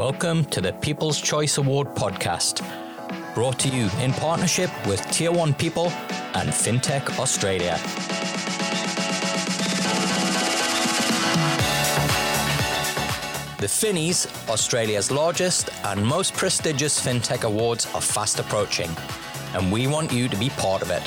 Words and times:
Welcome 0.00 0.46
to 0.46 0.62
the 0.62 0.72
People's 0.72 1.20
Choice 1.20 1.58
Award 1.58 1.88
podcast, 1.88 2.64
brought 3.34 3.58
to 3.58 3.68
you 3.68 3.90
in 4.00 4.14
partnership 4.14 4.70
with 4.86 4.98
Tier 5.10 5.30
1 5.30 5.52
People 5.52 5.88
and 6.32 6.48
FinTech 6.48 7.18
Australia. 7.18 7.74
The 13.58 13.66
Finnies, 13.66 14.26
Australia's 14.48 15.10
largest 15.10 15.68
and 15.84 16.02
most 16.02 16.32
prestigious 16.32 16.98
FinTech 16.98 17.44
awards, 17.44 17.84
are 17.94 18.00
fast 18.00 18.38
approaching, 18.38 18.88
and 19.52 19.70
we 19.70 19.86
want 19.86 20.10
you 20.10 20.30
to 20.30 20.36
be 20.38 20.48
part 20.48 20.80
of 20.80 20.90
it. 20.90 21.06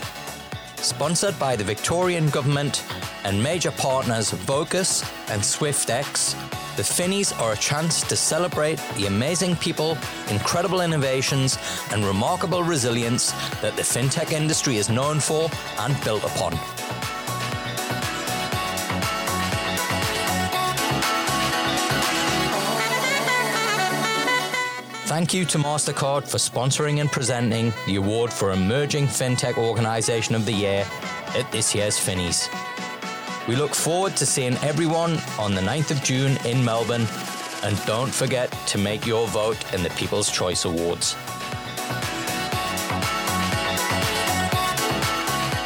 Sponsored 0.78 1.40
by 1.40 1.56
the 1.56 1.64
Victorian 1.64 2.30
Government 2.30 2.86
and 3.24 3.42
major 3.42 3.72
partners 3.72 4.30
Vocus 4.30 5.02
and 5.32 5.42
Swyftx, 5.42 6.63
the 6.76 6.84
Finnies 6.84 7.40
are 7.40 7.54
a 7.54 7.58
chance 7.58 8.02
to 8.02 8.16
celebrate 8.16 8.80
the 8.96 9.06
amazing 9.06 9.56
people, 9.56 9.98
incredible 10.30 10.82
innovations, 10.82 11.58
and 11.92 12.04
remarkable 12.04 12.64
resilience 12.64 13.32
that 13.62 13.76
the 13.76 13.84
fintech 13.84 14.32
industry 14.32 14.78
is 14.78 14.90
known 14.90 15.20
for 15.20 15.50
and 15.80 16.04
built 16.04 16.24
upon. 16.24 16.54
Thank 25.06 25.32
you 25.32 25.46
to 25.46 25.60
MasterCard 25.60 26.28
for 26.28 26.38
sponsoring 26.38 27.00
and 27.00 27.12
presenting 27.12 27.72
the 27.86 27.98
award 27.98 28.34
for 28.34 28.52
Emerging 28.52 29.06
FinTech 29.06 29.58
Organization 29.58 30.34
of 30.34 30.48
the 30.48 30.54
Year 30.54 30.88
at 31.36 31.52
this 31.52 31.76
year's 31.76 32.00
Finnies. 32.00 32.50
We 33.46 33.58
look 33.58 33.76
forward 33.76 34.16
to 34.18 34.26
seeing 34.26 34.56
everyone 34.60 35.18
on 35.38 35.54
the 35.54 35.60
9th 35.60 35.92
of 35.92 36.02
June 36.02 36.38
in 36.46 36.64
Melbourne. 36.64 37.06
And 37.62 37.78
don't 37.86 38.14
forget 38.14 38.50
to 38.68 38.78
make 38.78 39.06
your 39.06 39.28
vote 39.28 39.74
in 39.74 39.84
the 39.84 39.90
People's 39.92 40.32
Choice 40.32 40.64
Awards. 40.64 41.18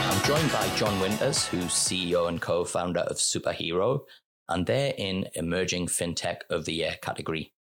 I'm 0.09 0.23
joined 0.23 0.51
by 0.51 0.67
John 0.75 0.99
Winters, 0.99 1.45
who's 1.45 1.65
CEO 1.65 2.27
and 2.27 2.41
co 2.41 2.65
founder 2.65 3.01
of 3.01 3.17
Superhero, 3.17 4.05
and 4.49 4.65
they're 4.65 4.95
in 4.97 5.27
Emerging 5.35 5.85
FinTech 5.85 6.37
of 6.49 6.65
the 6.65 6.73
Year 6.73 6.95
category. 7.03 7.53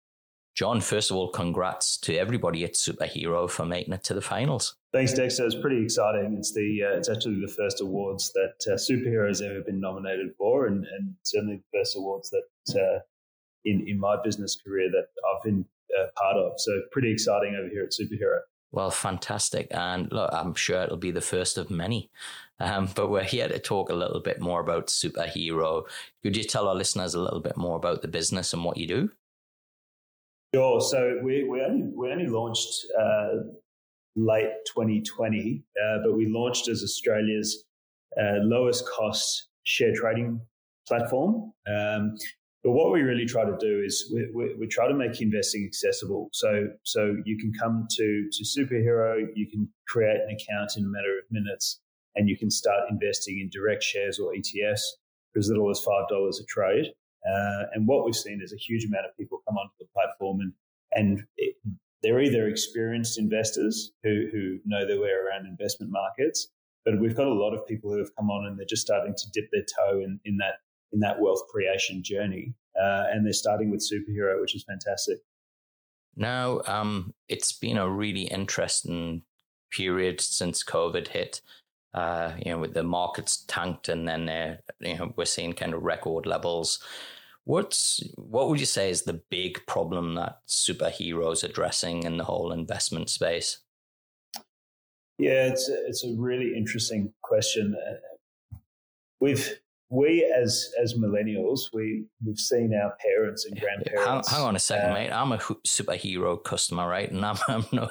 John, 0.57 0.81
first 0.81 1.11
of 1.11 1.19
all, 1.19 1.29
congrats 1.29 1.99
to 1.99 2.17
everybody 2.17 2.65
at 2.65 2.73
Superhero 2.73 3.49
for 3.49 3.67
making 3.67 3.93
it 3.93 4.03
to 4.05 4.15
the 4.15 4.23
finals. 4.23 4.75
Thanks, 4.91 5.13
Dexter. 5.13 5.45
It's 5.45 5.55
pretty 5.55 5.83
exciting. 5.83 6.35
It's 6.39 6.55
the 6.55 6.81
uh, 6.83 6.97
it's 6.97 7.11
actually 7.11 7.43
the 7.43 7.53
first 7.53 7.83
awards 7.83 8.33
that 8.33 8.73
uh, 8.73 8.77
Superhero 8.77 9.29
has 9.29 9.43
ever 9.43 9.61
been 9.61 9.79
nominated 9.79 10.31
for, 10.39 10.67
and, 10.67 10.87
and 10.87 11.15
certainly 11.25 11.57
the 11.57 11.79
first 11.79 11.95
awards 11.95 12.31
that 12.31 12.81
uh, 12.81 13.01
in 13.67 13.87
in 13.87 14.01
my 14.01 14.17
business 14.25 14.57
career 14.67 14.91
that 14.91 15.09
I've 15.29 15.43
been 15.45 15.67
uh, 16.01 16.07
part 16.17 16.37
of. 16.37 16.53
So 16.57 16.73
pretty 16.91 17.13
exciting 17.13 17.55
over 17.55 17.69
here 17.69 17.85
at 17.85 17.93
Superhero. 17.93 18.39
Well, 18.73 18.91
fantastic. 18.91 19.69
And 19.71 20.11
look, 20.11 20.31
I'm 20.33 20.55
sure 20.55 20.83
it'll 20.83 20.97
be 20.97 21.11
the 21.11 21.21
first 21.21 21.59
of 21.59 21.71
many. 21.71 22.11
Um, 22.59 22.89
but 22.95 23.11
we're 23.11 23.25
here 23.25 23.49
to 23.49 23.59
talk 23.59 23.91
a 23.91 23.95
little 23.95 24.21
bit 24.21 24.41
more 24.41 24.61
about 24.61 24.87
Superhero. 24.87 25.85
Could 26.23 26.37
you 26.37 26.45
tell 26.45 26.67
our 26.67 26.75
listeners 26.75 27.15
a 27.15 27.21
little 27.21 27.41
bit 27.41 27.59
more 27.59 27.77
about 27.77 28.01
the 28.01 28.09
business 28.09 28.55
and 28.55 28.65
what 28.65 28.79
you 28.79 28.87
do? 28.87 29.11
Sure. 30.55 30.81
So 30.81 31.19
we, 31.23 31.45
we, 31.45 31.61
only, 31.61 31.91
we 31.95 32.11
only 32.11 32.27
launched 32.27 32.87
uh, 32.99 33.29
late 34.17 34.51
2020, 34.75 35.63
uh, 35.77 35.99
but 36.05 36.17
we 36.17 36.27
launched 36.29 36.69
as 36.69 36.83
Australia's 36.83 37.65
uh, 38.19 38.39
lowest 38.43 38.89
cost 38.89 39.49
share 39.65 39.95
trading 39.95 40.41
platform. 40.89 41.53
Um, 41.69 42.17
but 42.65 42.73
what 42.73 42.91
we 42.91 43.03
really 43.03 43.27
try 43.27 43.45
to 43.45 43.57
do 43.61 43.83
is 43.85 44.11
we, 44.13 44.29
we, 44.35 44.55
we, 44.59 44.67
try 44.67 44.89
to 44.89 44.95
make 44.95 45.21
investing 45.21 45.65
accessible. 45.65 46.31
So 46.33 46.67
so 46.83 47.17
you 47.25 47.39
can 47.39 47.53
come 47.53 47.87
to 47.89 48.29
to 48.33 48.45
Superhero, 48.45 49.25
you 49.37 49.47
can 49.49 49.69
create 49.87 50.17
an 50.17 50.35
account 50.35 50.73
in 50.77 50.85
a 50.85 50.89
matter 50.89 51.17
of 51.19 51.25
minutes, 51.31 51.81
and 52.17 52.29
you 52.29 52.37
can 52.37 52.51
start 52.51 52.91
investing 52.91 53.39
in 53.39 53.51
direct 53.53 53.85
shares 53.85 54.19
or 54.19 54.33
ETFs 54.33 54.83
for 55.33 55.39
as 55.39 55.49
little 55.49 55.71
as 55.71 55.79
five 55.79 56.09
dollars 56.09 56.41
a 56.41 56.45
trade. 56.47 56.87
Uh, 57.27 57.65
and 57.75 57.87
what 57.89 58.05
we've 58.05 58.15
seen 58.15 58.41
is 58.43 58.53
a 58.53 58.57
huge 58.57 58.85
amount 58.85 59.07
of 59.07 59.17
people 59.17 59.43
come 59.47 59.57
onto 59.57 59.75
the 59.81 59.87
platform 59.93 60.41
and 60.41 60.53
and 60.93 61.25
it, 61.37 61.57
they're 62.03 62.21
either 62.21 62.47
experienced 62.47 63.19
investors 63.19 63.93
who, 64.05 64.29
who 64.31 64.59
know 64.65 64.87
their 64.87 65.01
way 65.01 65.11
around 65.11 65.47
investment 65.47 65.91
markets, 65.91 66.49
but 66.85 67.01
we've 67.01 67.17
got 67.17 67.27
a 67.27 67.35
lot 67.35 67.53
of 67.53 67.67
people 67.67 67.91
who 67.91 67.99
have 67.99 68.15
come 68.17 68.31
on 68.31 68.47
and 68.47 68.59
they're 68.59 68.67
just 68.67 68.83
starting 68.83 69.15
to 69.17 69.31
dip 69.33 69.51
their 69.51 69.65
toe 69.77 69.99
in, 69.99 70.21
in 70.25 70.37
that 70.39 70.55
in 70.93 71.01
that 71.01 71.21
wealth 71.21 71.43
creation 71.51 72.03
journey, 72.03 72.55
uh, 72.81 73.05
and 73.11 73.27
they're 73.27 73.33
starting 73.33 73.71
with 73.71 73.81
superhero, 73.81 74.41
which 74.41 74.55
is 74.55 74.63
fantastic. 74.63 75.19
Now, 76.15 76.61
um, 76.67 77.13
it's 77.29 77.53
been 77.53 77.77
a 77.77 77.91
really 77.91 78.23
interesting 78.23 79.23
period 79.73 80.21
since 80.21 80.63
COVID 80.63 81.09
hit. 81.09 81.41
Uh, 81.93 82.35
you 82.45 82.53
know, 82.53 82.59
with 82.59 82.75
the 82.75 82.85
markets 82.85 83.45
tanked, 83.49 83.89
and 83.89 84.07
then 84.07 84.59
you 84.81 84.97
know 84.97 85.13
we're 85.17 85.25
seeing 85.25 85.55
kind 85.55 85.75
of 85.75 85.83
record 85.83 86.25
levels. 86.25 86.79
What's 87.47 88.03
what 88.17 88.49
would 88.49 88.59
you 88.59 88.67
say 88.67 88.91
is 88.91 89.03
the 89.03 89.23
big 89.31 89.65
problem 89.67 90.17
that 90.17 90.41
superheroes 90.49 91.45
addressing 91.45 92.03
in 92.03 92.17
the 92.17 92.25
whole 92.25 92.51
investment 92.51 93.09
space? 93.09 93.59
Yeah, 95.17 95.47
it's 95.47 95.69
a, 95.69 95.87
it's 95.87 96.05
a 96.05 96.13
really 96.17 96.57
interesting 96.57 97.13
question. 97.23 97.77
Uh, 97.77 98.57
we've 99.21 99.61
we 99.91 100.29
as 100.37 100.73
as 100.83 100.95
millennials, 100.95 101.73
we 101.73 102.07
we've 102.27 102.37
seen 102.37 102.75
our 102.75 102.97
parents 103.01 103.45
and 103.45 103.61
grandparents. 103.61 104.29
Hang, 104.29 104.41
hang 104.41 104.49
on 104.49 104.57
a 104.57 104.59
second, 104.59 104.91
uh, 104.91 104.95
mate. 104.95 105.11
I'm 105.13 105.31
a 105.31 105.39
superhero 105.39 106.43
customer, 106.43 106.89
right? 106.89 107.09
And 107.09 107.25
I'm, 107.25 107.37
I'm 107.49 107.65
no 107.73 107.89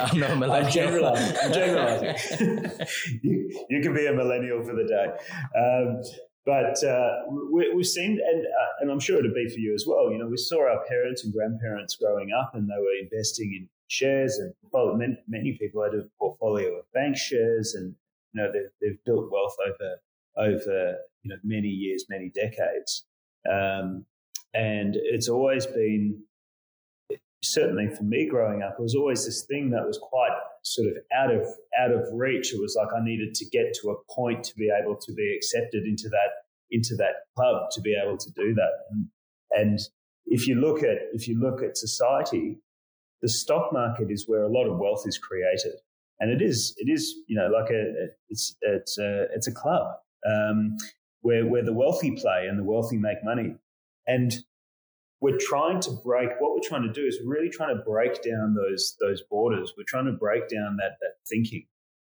I'm 0.00 0.20
no 0.20 0.36
millennial. 0.36 0.66
I'm 0.66 0.70
generalizing. 0.70 1.36
I'm 1.42 1.52
generalizing. 1.52 2.70
you, 3.24 3.66
you 3.68 3.80
can 3.80 3.94
be 3.94 4.06
a 4.06 4.12
millennial 4.12 4.62
for 4.62 4.76
the 4.76 4.84
day. 4.84 5.06
Um, 5.58 6.02
but 6.44 6.82
uh, 6.82 7.22
we, 7.52 7.70
have 7.72 7.86
seen, 7.86 8.18
and, 8.24 8.44
uh, 8.44 8.72
and 8.80 8.90
I'm 8.90 8.98
sure 8.98 9.18
it'd 9.18 9.34
be 9.34 9.48
for 9.48 9.60
you 9.60 9.74
as 9.74 9.84
well. 9.86 10.10
You 10.10 10.18
know, 10.18 10.26
we 10.26 10.36
saw 10.36 10.68
our 10.68 10.84
parents 10.86 11.24
and 11.24 11.32
grandparents 11.32 11.94
growing 11.94 12.30
up, 12.32 12.52
and 12.54 12.68
they 12.68 12.80
were 12.80 12.94
investing 13.00 13.52
in 13.54 13.68
shares, 13.86 14.38
and 14.38 14.52
well, 14.72 14.98
many, 15.28 15.56
people 15.58 15.84
had 15.84 15.94
a 15.94 16.04
portfolio 16.18 16.78
of 16.78 16.92
bank 16.92 17.16
shares, 17.16 17.74
and 17.74 17.94
you 18.32 18.42
know 18.42 18.50
they've, 18.52 18.70
they've 18.80 19.04
built 19.04 19.30
wealth 19.30 19.56
over 19.64 19.96
over 20.36 20.96
you 21.22 21.30
know 21.30 21.36
many 21.44 21.68
years, 21.68 22.06
many 22.08 22.30
decades, 22.30 23.06
um, 23.48 24.04
and 24.52 24.96
it's 24.96 25.28
always 25.28 25.66
been 25.66 26.22
certainly 27.42 27.88
for 27.88 28.04
me 28.04 28.28
growing 28.28 28.62
up, 28.62 28.76
it 28.78 28.82
was 28.82 28.94
always 28.94 29.24
this 29.24 29.44
thing 29.44 29.70
that 29.70 29.86
was 29.86 29.98
quite 29.98 30.32
sort 30.62 30.88
of 30.88 30.94
out 31.16 31.34
of 31.34 31.46
out 31.78 31.90
of 31.90 32.06
reach. 32.12 32.54
It 32.54 32.60
was 32.60 32.76
like 32.76 32.88
I 32.94 33.04
needed 33.04 33.34
to 33.34 33.44
get 33.46 33.74
to 33.82 33.90
a 33.90 34.12
point 34.12 34.44
to 34.44 34.54
be 34.54 34.70
able 34.70 34.96
to 34.96 35.12
be 35.12 35.34
accepted 35.36 35.84
into 35.84 36.08
that 36.08 36.30
into 36.70 36.96
that 36.96 37.26
club 37.36 37.70
to 37.72 37.80
be 37.80 37.94
able 38.00 38.16
to 38.16 38.30
do 38.30 38.54
that. 38.54 38.70
And, 38.90 39.08
and 39.50 39.78
if 40.26 40.46
you 40.46 40.54
look 40.54 40.82
at 40.82 40.98
if 41.12 41.28
you 41.28 41.38
look 41.38 41.62
at 41.62 41.76
society, 41.76 42.58
the 43.20 43.28
stock 43.28 43.72
market 43.72 44.10
is 44.10 44.28
where 44.28 44.42
a 44.42 44.52
lot 44.52 44.66
of 44.66 44.78
wealth 44.78 45.02
is 45.06 45.18
created, 45.18 45.74
and 46.20 46.30
it 46.30 46.42
is 46.42 46.74
it 46.78 46.90
is 46.90 47.14
you 47.26 47.36
know 47.36 47.48
like 47.48 47.70
a 47.70 48.08
it's 48.28 48.56
it's 48.62 48.98
a 48.98 49.26
it's 49.34 49.48
a 49.48 49.52
club 49.52 49.96
um, 50.26 50.76
where 51.22 51.46
where 51.46 51.64
the 51.64 51.72
wealthy 51.72 52.12
play 52.12 52.46
and 52.48 52.58
the 52.58 52.64
wealthy 52.64 52.96
make 52.96 53.22
money, 53.24 53.56
and 54.06 54.32
we're 55.22 55.38
trying 55.38 55.80
to 55.80 55.90
break 56.04 56.30
what 56.40 56.52
we're 56.52 56.68
trying 56.68 56.82
to 56.82 56.92
do 56.92 57.06
is 57.06 57.20
really 57.24 57.48
trying 57.48 57.74
to 57.74 57.82
break 57.84 58.22
down 58.22 58.54
those 58.54 58.96
those 59.00 59.22
borders. 59.30 59.72
We're 59.78 59.84
trying 59.86 60.06
to 60.06 60.12
break 60.12 60.48
down 60.48 60.76
that 60.78 60.96
that 61.00 61.14
thinking 61.28 61.64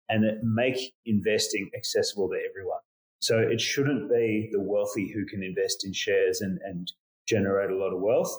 and 0.08 0.24
make 0.42 0.78
investing 1.06 1.70
accessible 1.76 2.28
to 2.28 2.38
everyone. 2.48 2.78
So 3.18 3.38
it 3.38 3.60
shouldn't 3.60 4.08
be 4.08 4.50
the 4.52 4.60
wealthy 4.60 5.10
who 5.12 5.24
can 5.26 5.42
invest 5.42 5.84
in 5.84 5.92
shares 5.92 6.42
and, 6.42 6.60
and 6.64 6.92
generate 7.26 7.70
a 7.70 7.76
lot 7.76 7.92
of 7.92 8.00
wealth. 8.00 8.32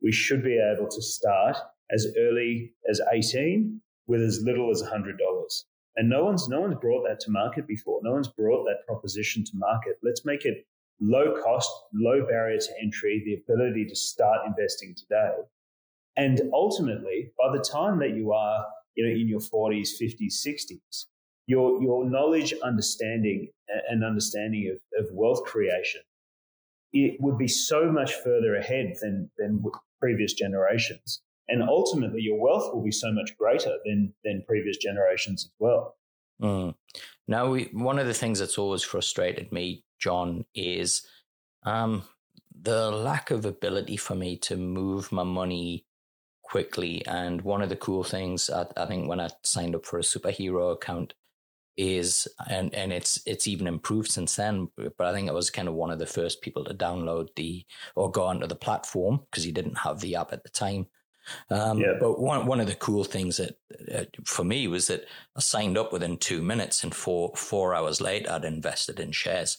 We 0.00 0.12
should 0.12 0.42
be 0.42 0.58
able 0.58 0.88
to 0.88 1.02
start 1.02 1.58
as 1.90 2.06
early 2.16 2.72
as 2.88 3.02
18 3.12 3.82
with 4.06 4.22
as 4.22 4.40
little 4.42 4.70
as 4.70 4.82
$100 4.82 5.18
and 5.96 6.08
no 6.08 6.24
one's 6.24 6.48
no 6.48 6.60
one's 6.60 6.78
brought 6.80 7.06
that 7.08 7.20
to 7.20 7.30
market 7.30 7.66
before. 7.66 8.00
No 8.02 8.12
one's 8.12 8.28
brought 8.28 8.64
that 8.64 8.86
proposition 8.86 9.44
to 9.44 9.50
market. 9.54 9.98
Let's 10.02 10.24
make 10.24 10.44
it 10.44 10.66
low 11.00 11.34
cost, 11.42 11.70
low 11.94 12.24
barrier 12.26 12.58
to 12.58 12.72
entry, 12.82 13.22
the 13.24 13.34
ability 13.34 13.86
to 13.86 13.96
start 13.96 14.46
investing 14.46 14.94
today. 14.94 15.32
And 16.16 16.40
ultimately, 16.52 17.32
by 17.38 17.56
the 17.56 17.62
time 17.62 17.98
that 18.00 18.14
you 18.14 18.32
are, 18.32 18.66
you 18.94 19.06
know, 19.06 19.10
in 19.10 19.28
your 19.28 19.40
40s, 19.40 19.90
50s, 20.00 20.46
60s, 20.46 21.06
your, 21.46 21.82
your 21.82 22.08
knowledge, 22.08 22.52
understanding, 22.62 23.48
and 23.88 24.04
understanding 24.04 24.76
of, 24.98 25.04
of 25.04 25.12
wealth 25.12 25.44
creation, 25.44 26.02
it 26.92 27.16
would 27.20 27.38
be 27.38 27.48
so 27.48 27.90
much 27.90 28.14
further 28.14 28.56
ahead 28.56 28.94
than, 29.00 29.30
than 29.38 29.62
previous 30.00 30.32
generations. 30.32 31.22
And 31.48 31.62
ultimately, 31.62 32.20
your 32.20 32.40
wealth 32.40 32.72
will 32.72 32.82
be 32.82 32.92
so 32.92 33.12
much 33.12 33.36
greater 33.36 33.76
than, 33.84 34.12
than 34.24 34.44
previous 34.46 34.76
generations 34.76 35.44
as 35.44 35.52
well. 35.58 35.96
Mm. 36.40 36.74
Now, 37.28 37.50
we, 37.50 37.70
one 37.72 37.98
of 37.98 38.06
the 38.06 38.14
things 38.14 38.38
that's 38.38 38.58
always 38.58 38.82
frustrated 38.82 39.52
me 39.52 39.84
John, 40.00 40.44
is 40.54 41.06
um, 41.64 42.02
the 42.60 42.90
lack 42.90 43.30
of 43.30 43.44
ability 43.44 43.96
for 43.96 44.14
me 44.14 44.36
to 44.38 44.56
move 44.56 45.12
my 45.12 45.22
money 45.22 45.86
quickly. 46.42 47.06
And 47.06 47.42
one 47.42 47.62
of 47.62 47.68
the 47.68 47.76
cool 47.76 48.02
things 48.02 48.50
I, 48.50 48.66
I 48.76 48.86
think 48.86 49.08
when 49.08 49.20
I 49.20 49.28
signed 49.44 49.76
up 49.76 49.86
for 49.86 49.98
a 49.98 50.02
superhero 50.02 50.72
account 50.72 51.14
is 51.76 52.26
and 52.48 52.74
and 52.74 52.92
it's 52.92 53.22
it's 53.26 53.46
even 53.46 53.66
improved 53.66 54.10
since 54.10 54.36
then 54.36 54.68
but 54.76 55.06
i 55.06 55.12
think 55.12 55.30
i 55.30 55.32
was 55.32 55.50
kind 55.50 55.68
of 55.68 55.72
one 55.72 55.90
of 55.90 56.00
the 56.00 56.04
first 56.04 56.42
people 56.42 56.62
to 56.64 56.74
download 56.74 57.28
the 57.36 57.64
or 57.94 58.10
go 58.10 58.24
onto 58.24 58.46
the 58.46 58.56
platform 58.56 59.20
because 59.30 59.46
you 59.46 59.52
didn't 59.52 59.78
have 59.78 59.98
the 60.00 60.16
app 60.16 60.32
at 60.32 60.42
the 60.42 60.50
time 60.50 60.84
um, 61.50 61.78
yeah. 61.78 61.94
but 61.98 62.20
one 62.20 62.46
one 62.46 62.60
of 62.60 62.66
the 62.66 62.74
cool 62.74 63.04
things 63.04 63.36
that 63.36 63.58
uh, 63.94 64.04
for 64.24 64.44
me 64.44 64.66
was 64.68 64.86
that 64.86 65.04
i 65.36 65.40
signed 65.40 65.78
up 65.78 65.92
within 65.92 66.16
two 66.16 66.42
minutes 66.42 66.82
and 66.82 66.94
four 66.94 67.32
four 67.36 67.74
hours 67.74 68.00
later 68.00 68.30
i'd 68.32 68.44
invested 68.44 69.00
in 69.00 69.12
shares 69.12 69.58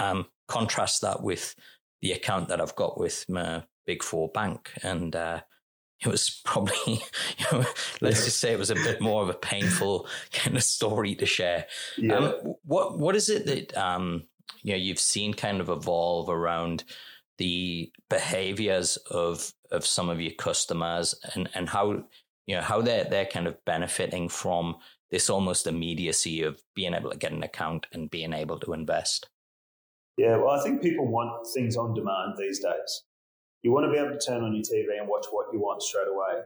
um, 0.00 0.26
contrast 0.48 1.02
that 1.02 1.22
with 1.22 1.54
the 2.02 2.12
account 2.12 2.48
that 2.48 2.60
i've 2.60 2.76
got 2.76 2.98
with 2.98 3.24
my 3.28 3.62
big 3.86 4.02
four 4.02 4.28
bank 4.28 4.70
and 4.82 5.14
uh, 5.14 5.40
it 6.04 6.08
was 6.08 6.40
probably, 6.44 6.76
you 6.86 7.46
know, 7.52 7.64
let's 8.00 8.24
just 8.24 8.40
say 8.40 8.52
it 8.52 8.58
was 8.58 8.70
a 8.70 8.74
bit 8.74 9.00
more 9.00 9.22
of 9.22 9.28
a 9.28 9.34
painful 9.34 10.06
kind 10.32 10.56
of 10.56 10.62
story 10.62 11.14
to 11.16 11.26
share. 11.26 11.66
Yeah. 11.96 12.16
Um, 12.16 12.54
what 12.64 12.98
what 12.98 13.16
is 13.16 13.28
it 13.28 13.46
that 13.46 13.76
um, 13.76 14.24
you 14.62 14.72
know 14.72 14.78
you've 14.78 14.98
seen 14.98 15.34
kind 15.34 15.60
of 15.60 15.68
evolve 15.68 16.28
around 16.28 16.84
the 17.38 17.90
behaviors 18.08 18.96
of 19.10 19.52
of 19.74 19.86
some 19.86 20.08
of 20.08 20.20
your 20.20 20.32
customers 20.32 21.14
and 21.34 21.48
and 21.54 21.68
how 21.68 22.04
you 22.46 22.56
know 22.56 22.62
how 22.62 22.80
they're 22.80 23.04
they're 23.04 23.26
kind 23.26 23.46
of 23.46 23.62
benefiting 23.64 24.28
from 24.28 24.76
this 25.10 25.30
almost 25.30 25.66
immediacy 25.66 26.42
of 26.42 26.60
being 26.74 26.94
able 26.94 27.10
to 27.10 27.16
get 27.16 27.32
an 27.32 27.42
account 27.42 27.86
and 27.92 28.10
being 28.10 28.32
able 28.32 28.58
to 28.58 28.72
invest. 28.72 29.28
Yeah, 30.16 30.36
well, 30.36 30.50
I 30.50 30.62
think 30.62 30.82
people 30.82 31.06
want 31.06 31.46
things 31.54 31.76
on 31.76 31.94
demand 31.94 32.34
these 32.38 32.60
days. 32.60 33.04
You 33.62 33.72
want 33.72 33.86
to 33.86 33.92
be 33.92 33.98
able 33.98 34.16
to 34.16 34.24
turn 34.24 34.42
on 34.42 34.54
your 34.54 34.62
TV 34.62 34.98
and 34.98 35.08
watch 35.08 35.26
what 35.30 35.46
you 35.52 35.60
want 35.60 35.82
straight 35.82 36.08
away. 36.08 36.42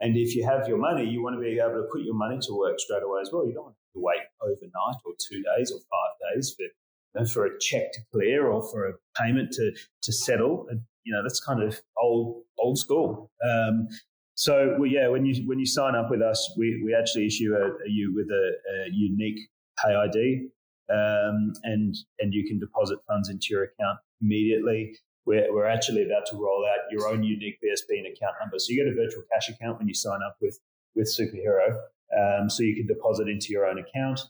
And 0.00 0.16
if 0.16 0.34
you 0.34 0.44
have 0.44 0.66
your 0.66 0.78
money, 0.78 1.04
you 1.04 1.22
want 1.22 1.36
to 1.36 1.40
be 1.40 1.58
able 1.58 1.82
to 1.82 1.88
put 1.92 2.02
your 2.02 2.14
money 2.14 2.38
to 2.40 2.58
work 2.58 2.78
straight 2.78 3.02
away 3.02 3.20
as 3.20 3.30
well. 3.32 3.46
You 3.46 3.52
don't 3.52 3.64
want 3.64 3.76
to 3.94 4.00
wait 4.00 4.22
overnight 4.40 4.96
or 5.04 5.12
two 5.18 5.42
days 5.42 5.70
or 5.70 5.78
five 5.78 6.34
days 6.34 6.54
for, 6.56 6.62
you 6.62 6.70
know, 7.16 7.24
for 7.26 7.44
a 7.44 7.58
check 7.58 7.92
to 7.92 8.00
clear 8.12 8.46
or 8.46 8.62
for 8.70 8.88
a 8.88 8.92
payment 9.20 9.52
to, 9.52 9.72
to 10.02 10.12
settle. 10.12 10.66
You 11.04 11.14
know, 11.14 11.22
that's 11.22 11.40
kind 11.40 11.62
of 11.62 11.80
old 12.00 12.42
old 12.58 12.78
school. 12.78 13.30
Um, 13.48 13.88
so 14.34 14.76
well, 14.78 14.90
yeah, 14.90 15.08
when 15.08 15.26
you 15.26 15.46
when 15.46 15.58
you 15.58 15.66
sign 15.66 15.94
up 15.94 16.10
with 16.10 16.22
us, 16.22 16.54
we, 16.56 16.82
we 16.84 16.94
actually 16.94 17.26
issue 17.26 17.54
a, 17.54 17.66
a 17.66 17.88
you 17.88 18.12
with 18.14 18.28
a, 18.30 18.52
a, 18.72 18.90
unique 18.92 19.40
PayID, 19.84 20.48
um, 20.90 21.52
and 21.64 21.94
and 22.18 22.32
you 22.32 22.46
can 22.46 22.58
deposit 22.58 22.98
funds 23.06 23.28
into 23.28 23.46
your 23.50 23.64
account 23.64 23.98
immediately 24.22 24.94
we're, 25.26 25.52
we're 25.52 25.66
actually 25.66 26.02
about 26.04 26.26
to 26.30 26.36
roll 26.36 26.64
out 26.68 26.90
your 26.90 27.08
own 27.08 27.22
unique 27.22 27.58
BSB 27.62 27.98
and 27.98 28.06
account 28.06 28.34
number. 28.40 28.58
So 28.58 28.66
you 28.70 28.82
get 28.82 28.92
a 28.92 28.96
virtual 28.96 29.22
cash 29.32 29.48
account 29.48 29.78
when 29.78 29.88
you 29.88 29.94
sign 29.94 30.20
up 30.26 30.36
with, 30.40 30.58
with 30.94 31.06
Superhero. 31.06 31.76
Um, 32.16 32.50
so 32.50 32.62
you 32.62 32.74
can 32.74 32.86
deposit 32.86 33.28
into 33.28 33.48
your 33.50 33.66
own 33.66 33.78
account. 33.78 34.20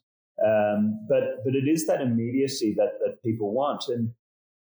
Um, 0.44 1.06
but, 1.08 1.44
but 1.44 1.54
it 1.54 1.68
is 1.68 1.86
that 1.86 2.00
immediacy 2.00 2.74
that, 2.76 2.98
that 3.04 3.22
people 3.22 3.54
want. 3.54 3.84
And 3.88 4.12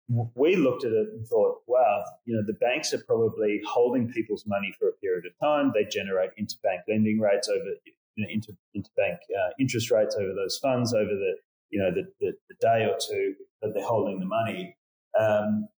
we 0.09 0.57
looked 0.57 0.85
at 0.85 0.93
it 0.93 1.09
and 1.13 1.27
thought, 1.27 1.59
wow, 1.67 2.03
you 2.25 2.35
know, 2.35 2.43
the 2.47 2.55
banks 2.55 2.93
are 2.93 3.03
probably 3.07 3.61
holding 3.67 4.09
people's 4.09 4.45
money 4.47 4.75
for 4.79 4.89
a 4.89 4.93
period 4.93 5.25
of 5.27 5.33
time. 5.41 5.73
They 5.75 5.85
generate 5.85 6.31
interbank 6.41 6.81
lending 6.89 7.19
rates 7.19 7.49
over, 7.49 7.71
you 8.17 8.25
know, 8.25 8.31
inter, 8.31 8.53
interbank 8.77 9.15
uh, 9.15 9.51
interest 9.59 9.91
rates 9.91 10.17
over 10.17 10.35
those 10.35 10.59
funds 10.59 10.93
over 10.93 11.05
the, 11.05 11.35
you 11.71 11.81
know, 11.81 11.91
the, 11.91 12.03
the, 12.21 12.33
the, 12.49 12.55
day 12.61 12.85
or 12.85 12.97
two 12.99 13.35
that 13.63 13.73
they're 13.75 13.87
holding 13.87 14.21
the 14.21 14.27
money. 14.27 14.77
Um, 15.19 15.69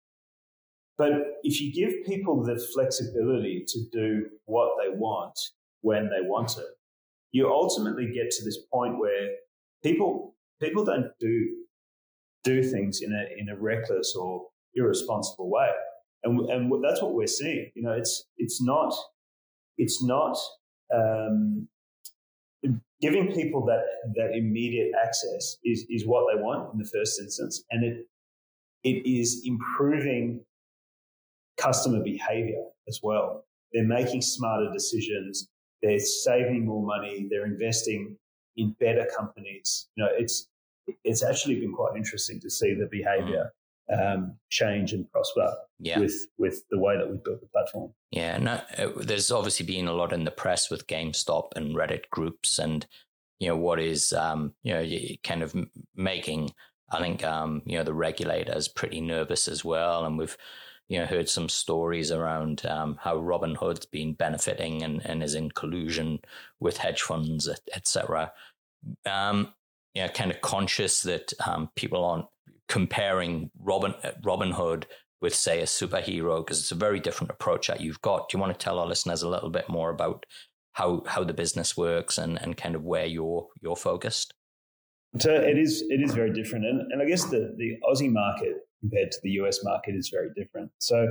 but 0.97 1.13
if 1.43 1.61
you 1.61 1.73
give 1.73 2.05
people 2.05 2.43
the 2.43 2.59
flexibility 2.75 3.65
to 3.67 3.79
do 3.93 4.27
what 4.47 4.77
they 4.83 4.91
want 4.91 5.39
when 5.83 6.09
they 6.09 6.27
want 6.27 6.57
it, 6.57 6.67
you 7.33 7.49
ultimately 7.49 8.07
get 8.07 8.31
to 8.31 8.45
this 8.45 8.59
point 8.73 8.99
where 8.99 9.31
people 9.83 10.35
people 10.61 10.85
don't 10.85 11.11
do 11.21 11.64
do 12.45 12.63
things 12.63 13.01
in 13.03 13.13
a 13.13 13.41
in 13.41 13.49
a 13.49 13.57
reckless 13.57 14.15
or 14.15 14.47
irresponsible 14.75 15.51
way, 15.51 15.71
and 16.23 16.39
and 16.51 16.85
that's 16.85 17.03
what 17.03 17.15
we're 17.15 17.27
seeing. 17.27 17.71
You 17.75 17.83
know, 17.83 17.93
it's 17.93 18.25
it's 18.39 18.63
not 18.63 18.95
it's 19.79 20.03
not 20.03 20.37
um, 20.95 21.69
giving 23.01 23.33
people 23.33 23.65
that 23.67 23.83
that 24.15 24.37
immediate 24.37 24.93
access 25.03 25.57
is 25.65 25.87
is 25.91 26.07
what 26.07 26.27
they 26.33 26.41
want 26.41 26.73
in 26.73 26.79
the 26.79 26.89
first 26.93 27.21
instance, 27.21 27.65
and 27.71 27.85
it 27.85 28.07
it 28.85 29.07
is 29.09 29.43
improving 29.45 30.45
customer 31.57 32.03
behavior 32.03 32.63
as 32.89 33.01
well. 33.03 33.45
They're 33.73 33.85
making 33.85 34.23
smarter 34.23 34.71
decisions. 34.73 35.49
They're 35.83 35.99
saving 35.99 36.65
more 36.65 36.85
money. 36.85 37.27
They're 37.31 37.47
investing 37.47 38.17
in 38.57 38.75
better 38.81 39.07
companies. 39.17 39.89
You 39.97 40.05
know, 40.05 40.11
it's 40.17 40.49
it's 41.05 41.23
actually 41.23 41.61
been 41.61 41.73
quite 41.73 41.97
interesting 41.97 42.41
to 42.41 42.51
see 42.51 42.75
the 42.75 42.89
behavior 42.91 43.53
um, 43.93 44.37
change 44.51 44.93
and 44.93 45.11
prosper 45.11 45.53
yeah. 45.79 45.99
with 45.99 46.15
with 46.39 46.63
the 46.71 46.79
way 46.79 46.97
that 46.97 47.09
we've 47.09 47.23
built 47.23 47.41
the 47.41 47.47
platform. 47.49 47.93
Yeah, 48.11 48.39
no, 48.39 48.61
uh, 48.79 48.91
there's 48.97 49.31
obviously 49.31 49.67
been 49.67 49.89
a 49.89 49.93
lot 49.93 50.13
in 50.13 50.25
the 50.25 50.31
press 50.31 50.71
with 50.71 50.87
GameStop 50.87 51.49
and 51.57 51.75
Reddit 51.75 52.09
groups, 52.11 52.59
and 52.59 52.87
you 53.41 53.49
know 53.49 53.57
what 53.57 53.81
is 53.81 54.13
um, 54.13 54.55
you 54.63 54.75
know 54.75 54.87
kind 55.23 55.43
of 55.43 55.55
making 55.95 56.51
I 56.91 57.01
think 57.01 57.25
um, 57.25 57.63
you 57.67 57.77
know 57.77 57.85
the 57.85 57.95
regulators 57.95 58.69
pretty 58.69 59.01
nervous 59.01 59.49
as 59.49 59.65
well, 59.65 60.05
and 60.05 60.17
we've 60.17 60.37
you 60.89 60.99
know, 60.99 61.07
heard 61.07 61.29
some 61.29 61.49
stories 61.49 62.13
around 62.13 62.65
um, 62.67 62.99
how 63.01 63.17
Robinhood's 63.17 63.87
been 63.87 64.13
benefiting 64.13 64.83
and, 64.83 65.05
and 65.07 65.23
is 65.23 65.35
in 65.35 65.51
collusion 65.51 66.21
with 66.61 66.77
hedge 66.77 67.01
funds, 67.01 67.49
etc. 67.75 68.33
Um, 69.07 69.55
you 69.95 70.03
know, 70.03 70.09
kind 70.09 70.31
of 70.31 70.41
conscious 70.41 71.03
that 71.03 71.33
um, 71.47 71.71
people 71.77 72.05
aren't 72.05 72.27
comparing 72.69 73.51
Robin 73.59 73.95
Robinhood 74.25 74.85
with, 75.21 75.35
say, 75.35 75.61
a 75.61 75.65
superhero 75.65 76.45
because 76.45 76.61
it's 76.61 76.73
a 76.73 76.77
very 76.77 77.01
different 77.01 77.31
approach 77.31 77.69
that 77.69 77.81
you've 77.81 78.01
got. 78.03 78.29
Do 78.29 78.37
you 78.37 78.41
want 78.41 78.59
to 78.59 78.63
tell 78.63 78.79
our 78.79 78.87
listeners 78.87 79.23
a 79.23 79.29
little 79.29 79.51
bit 79.51 79.69
more 79.69 79.91
about 79.91 80.27
how 80.73 81.03
how 81.07 81.25
the 81.25 81.35
business 81.35 81.77
works 81.77 82.19
and, 82.19 82.41
and 82.43 82.57
kind 82.57 82.75
of 82.75 82.83
where 82.83 83.07
you're 83.07 83.49
you're 83.63 83.77
focused? 83.77 84.35
So 85.19 85.33
it 85.33 85.57
is 85.57 85.85
it 85.89 86.01
is 86.03 86.13
very 86.13 86.33
different, 86.33 86.65
and, 86.67 86.93
and 86.93 87.01
I 87.01 87.07
guess 87.07 87.25
the 87.25 87.55
the 87.57 87.77
Aussie 87.89 88.13
market 88.13 88.57
compared 88.81 89.13
to 89.13 89.19
the 89.23 89.31
US 89.31 89.63
market 89.63 89.95
is 89.95 90.11
very 90.13 90.31
different. 90.37 90.71
So 90.79 91.07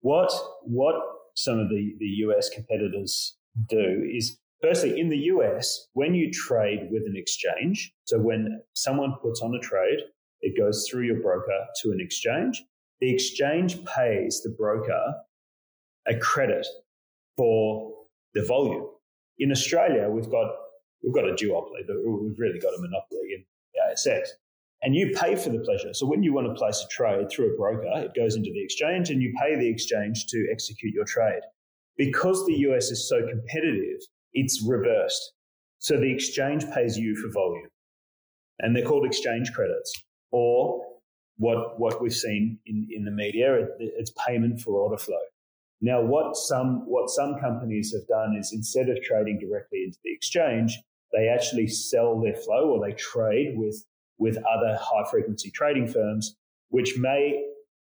what 0.00 0.32
what 0.62 0.94
some 1.34 1.58
of 1.58 1.68
the, 1.68 1.94
the 1.98 2.06
US 2.26 2.48
competitors 2.48 3.36
do 3.68 4.08
is 4.12 4.38
firstly 4.62 4.98
in 4.98 5.08
the 5.08 5.18
US, 5.34 5.88
when 5.94 6.14
you 6.14 6.30
trade 6.30 6.88
with 6.90 7.02
an 7.06 7.14
exchange, 7.16 7.92
so 8.04 8.18
when 8.18 8.60
someone 8.74 9.14
puts 9.22 9.40
on 9.42 9.54
a 9.54 9.60
trade, 9.60 10.00
it 10.42 10.58
goes 10.58 10.88
through 10.88 11.04
your 11.04 11.20
broker 11.20 11.66
to 11.82 11.90
an 11.90 12.00
exchange. 12.00 12.62
The 13.00 13.12
exchange 13.12 13.84
pays 13.84 14.42
the 14.42 14.50
broker 14.50 15.14
a 16.06 16.16
credit 16.16 16.66
for 17.36 17.92
the 18.34 18.44
volume. 18.44 18.86
In 19.38 19.50
Australia, 19.50 20.08
we've 20.08 20.30
got 20.30 20.50
we've 21.02 21.14
got 21.14 21.28
a 21.28 21.32
duopoly, 21.32 21.86
but 21.86 21.96
we've 22.04 22.38
really 22.38 22.58
got 22.58 22.74
a 22.74 22.80
monopoly 22.80 23.34
in 23.34 23.44
the 23.74 23.80
ASX 23.92 24.28
and 24.82 24.94
you 24.94 25.12
pay 25.14 25.36
for 25.36 25.50
the 25.50 25.58
pleasure. 25.58 25.92
So 25.92 26.06
when 26.06 26.22
you 26.22 26.32
want 26.32 26.46
to 26.46 26.54
place 26.54 26.82
a 26.84 26.88
trade 26.88 27.30
through 27.30 27.54
a 27.54 27.56
broker, 27.56 27.90
it 27.96 28.14
goes 28.14 28.34
into 28.34 28.50
the 28.50 28.62
exchange 28.62 29.10
and 29.10 29.20
you 29.20 29.32
pay 29.40 29.56
the 29.56 29.68
exchange 29.68 30.26
to 30.26 30.46
execute 30.50 30.94
your 30.94 31.04
trade. 31.04 31.42
Because 31.96 32.46
the 32.46 32.54
US 32.70 32.90
is 32.90 33.08
so 33.08 33.20
competitive, 33.28 34.00
it's 34.32 34.62
reversed. 34.66 35.32
So 35.78 35.96
the 35.96 36.12
exchange 36.12 36.64
pays 36.74 36.96
you 36.96 37.16
for 37.16 37.30
volume. 37.32 37.68
And 38.58 38.76
they're 38.76 38.84
called 38.84 39.06
exchange 39.06 39.52
credits. 39.52 39.92
Or 40.30 40.84
what, 41.38 41.80
what 41.80 42.02
we've 42.02 42.12
seen 42.12 42.58
in, 42.66 42.86
in 42.94 43.04
the 43.04 43.10
media, 43.10 43.66
it's 43.78 44.12
payment 44.26 44.60
for 44.60 44.78
order 44.78 44.98
flow. 44.98 45.16
Now, 45.80 46.02
what 46.02 46.36
some, 46.36 46.82
what 46.86 47.08
some 47.08 47.36
companies 47.40 47.94
have 47.94 48.06
done 48.06 48.36
is 48.38 48.52
instead 48.52 48.90
of 48.90 49.02
trading 49.02 49.38
directly 49.38 49.82
into 49.84 49.98
the 50.04 50.12
exchange, 50.12 50.78
they 51.12 51.28
actually 51.28 51.66
sell 51.66 52.20
their 52.20 52.34
flow 52.34 52.70
or 52.70 52.86
they 52.86 52.94
trade 52.94 53.54
with 53.56 53.84
with 54.18 54.36
other 54.36 54.78
high 54.78 55.10
frequency 55.10 55.50
trading 55.50 55.88
firms, 55.88 56.36
which 56.68 56.96
may 56.98 57.42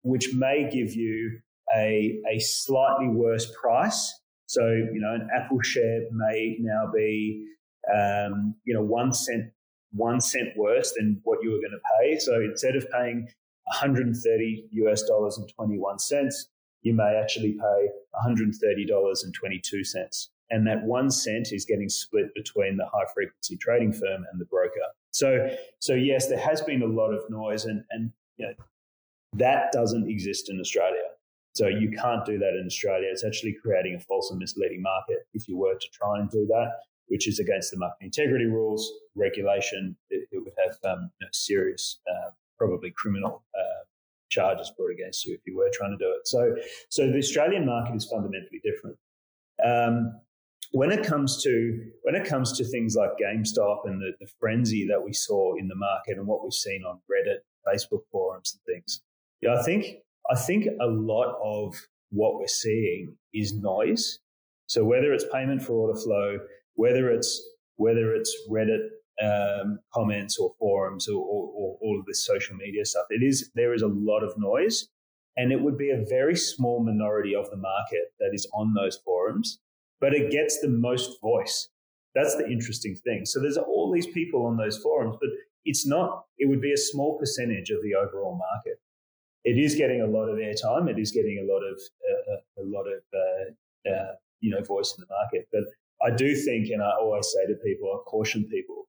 which 0.02 0.34
may 0.34 0.68
give 0.70 0.94
you 0.94 1.38
a, 1.74 2.20
a 2.30 2.38
slightly 2.40 3.08
worse 3.08 3.50
price. 3.60 4.20
So, 4.46 4.68
you 4.68 5.00
know, 5.00 5.14
an 5.14 5.28
Apple 5.34 5.60
share 5.62 6.02
may 6.12 6.56
now 6.60 6.90
be, 6.94 7.46
um, 7.92 8.54
you 8.64 8.74
know, 8.74 8.82
one 8.82 9.12
cent, 9.12 9.50
one 9.92 10.20
cent 10.20 10.56
worse 10.56 10.92
than 10.96 11.20
what 11.24 11.38
you 11.42 11.50
were 11.50 11.58
going 11.58 11.70
to 11.70 11.80
pay. 12.00 12.18
So 12.18 12.40
instead 12.40 12.76
of 12.76 12.90
paying 12.90 13.28
130 13.66 14.68
US 14.72 15.02
dollars 15.04 15.38
and 15.38 15.48
21 15.54 15.98
cents, 15.98 16.48
you 16.82 16.94
may 16.94 17.18
actually 17.20 17.52
pay 17.52 17.88
$130 18.26 19.24
and 19.24 19.34
22 19.34 19.84
cents. 19.84 20.30
And 20.50 20.66
that 20.66 20.82
one 20.84 21.10
cent 21.10 21.48
is 21.52 21.64
getting 21.64 21.88
split 21.88 22.34
between 22.34 22.76
the 22.76 22.84
high 22.84 23.06
frequency 23.14 23.56
trading 23.56 23.92
firm 23.92 24.24
and 24.30 24.40
the 24.40 24.44
broker. 24.44 24.70
So, 25.10 25.48
so 25.78 25.94
yes, 25.94 26.28
there 26.28 26.38
has 26.38 26.60
been 26.60 26.82
a 26.82 26.86
lot 26.86 27.12
of 27.12 27.22
noise, 27.30 27.64
and 27.64 27.82
and 27.90 28.12
you 28.36 28.46
know 28.46 28.52
that 29.34 29.72
doesn't 29.72 30.08
exist 30.08 30.50
in 30.50 30.60
Australia. 30.60 31.02
So 31.54 31.68
you 31.68 31.90
can't 31.90 32.24
do 32.24 32.36
that 32.38 32.58
in 32.60 32.66
Australia. 32.66 33.08
It's 33.10 33.24
actually 33.24 33.56
creating 33.62 33.94
a 33.94 34.00
false 34.00 34.30
and 34.30 34.40
misleading 34.40 34.82
market 34.82 35.26
if 35.34 35.48
you 35.48 35.56
were 35.56 35.74
to 35.74 35.88
try 35.92 36.18
and 36.18 36.28
do 36.28 36.46
that, 36.46 36.72
which 37.06 37.28
is 37.28 37.38
against 37.38 37.70
the 37.70 37.78
market 37.78 38.04
integrity 38.04 38.46
rules, 38.46 38.90
regulation. 39.14 39.96
It, 40.10 40.28
it 40.32 40.42
would 40.42 40.52
have 40.64 40.76
um, 40.92 41.10
you 41.20 41.26
know, 41.26 41.30
serious, 41.32 42.00
uh, 42.10 42.30
probably 42.58 42.92
criminal 42.96 43.44
uh, 43.56 43.84
charges 44.30 44.72
brought 44.76 44.90
against 44.90 45.24
you 45.24 45.34
if 45.34 45.40
you 45.46 45.56
were 45.56 45.70
trying 45.72 45.96
to 45.96 46.04
do 46.04 46.10
it. 46.10 46.26
So, 46.26 46.56
so 46.88 47.06
the 47.06 47.18
Australian 47.18 47.66
market 47.66 47.94
is 47.94 48.08
fundamentally 48.10 48.60
different. 48.64 48.96
Um, 49.64 50.20
when 50.72 50.90
it 50.90 51.06
comes 51.06 51.40
to 51.44 51.78
when 52.02 52.16
it 52.16 52.26
comes 52.26 52.56
to 52.58 52.64
things 52.64 52.96
like 52.96 53.10
GameStop 53.22 53.82
and 53.84 54.00
the, 54.00 54.10
the 54.18 54.26
frenzy 54.40 54.88
that 54.88 55.00
we 55.00 55.12
saw 55.12 55.54
in 55.54 55.68
the 55.68 55.76
market 55.76 56.18
and 56.18 56.26
what 56.26 56.42
we've 56.42 56.52
seen 56.52 56.82
on 56.82 56.98
Reddit, 57.08 57.38
Facebook 57.64 58.02
forums, 58.10 58.58
and 58.58 58.74
things, 58.74 59.02
yeah, 59.40 59.54
I 59.54 59.62
think 59.62 59.98
I 60.30 60.36
think 60.36 60.66
a 60.80 60.86
lot 60.86 61.36
of 61.42 61.74
what 62.10 62.36
we're 62.36 62.46
seeing 62.46 63.16
is 63.32 63.54
noise. 63.54 64.18
So 64.66 64.84
whether 64.84 65.12
it's 65.12 65.26
payment 65.32 65.62
for 65.62 65.72
order 65.74 65.98
flow, 65.98 66.38
whether 66.74 67.10
it's 67.10 67.42
whether 67.76 68.14
it's 68.14 68.34
Reddit 68.50 68.88
um, 69.20 69.78
comments 69.92 70.38
or 70.38 70.52
forums 70.58 71.08
or, 71.08 71.16
or, 71.16 71.50
or 71.54 71.78
all 71.80 71.98
of 71.98 72.06
this 72.06 72.24
social 72.24 72.56
media 72.56 72.84
stuff, 72.84 73.06
it 73.10 73.22
is 73.22 73.50
there 73.54 73.74
is 73.74 73.82
a 73.82 73.88
lot 73.88 74.22
of 74.22 74.34
noise, 74.38 74.88
and 75.36 75.52
it 75.52 75.60
would 75.60 75.76
be 75.76 75.90
a 75.90 76.04
very 76.08 76.36
small 76.36 76.82
minority 76.84 77.34
of 77.34 77.50
the 77.50 77.56
market 77.56 78.12
that 78.20 78.30
is 78.32 78.48
on 78.54 78.74
those 78.74 78.96
forums 79.04 79.58
but 80.04 80.12
it 80.12 80.30
gets 80.30 80.60
the 80.60 80.68
most 80.68 81.18
voice. 81.22 81.70
That's 82.14 82.36
the 82.36 82.46
interesting 82.46 82.94
thing. 82.94 83.24
So 83.24 83.40
there's 83.40 83.56
all 83.56 83.90
these 83.90 84.06
people 84.06 84.44
on 84.44 84.58
those 84.58 84.76
forums, 84.76 85.16
but 85.18 85.30
it's 85.64 85.86
not, 85.86 86.24
it 86.36 86.46
would 86.46 86.60
be 86.60 86.74
a 86.74 86.76
small 86.76 87.18
percentage 87.18 87.70
of 87.70 87.82
the 87.82 87.94
overall 87.94 88.36
market. 88.36 88.74
It 89.44 89.58
is 89.58 89.74
getting 89.74 90.00
a 90.00 90.06
lot 90.06 90.28
of 90.28 90.38
airtime. 90.38 90.88
It 90.88 90.98
is 90.98 91.12
getting 91.12 91.38
a 91.38 91.52
lot 91.52 91.62
of, 91.62 91.80
uh, 92.10 92.62
a 92.62 92.64
lot 92.64 92.86
of, 92.86 93.02
uh, 93.14 93.90
uh, 93.90 94.14
you 94.40 94.50
know, 94.50 94.62
voice 94.62 94.94
in 94.96 95.02
the 95.02 95.14
market. 95.14 95.48
But 95.52 95.64
I 96.06 96.14
do 96.14 96.34
think, 96.34 96.70
and 96.70 96.82
I 96.82 96.92
always 97.00 97.26
say 97.32 97.46
to 97.46 97.54
people, 97.64 97.88
I 97.92 97.98
caution 98.08 98.44
people, 98.44 98.88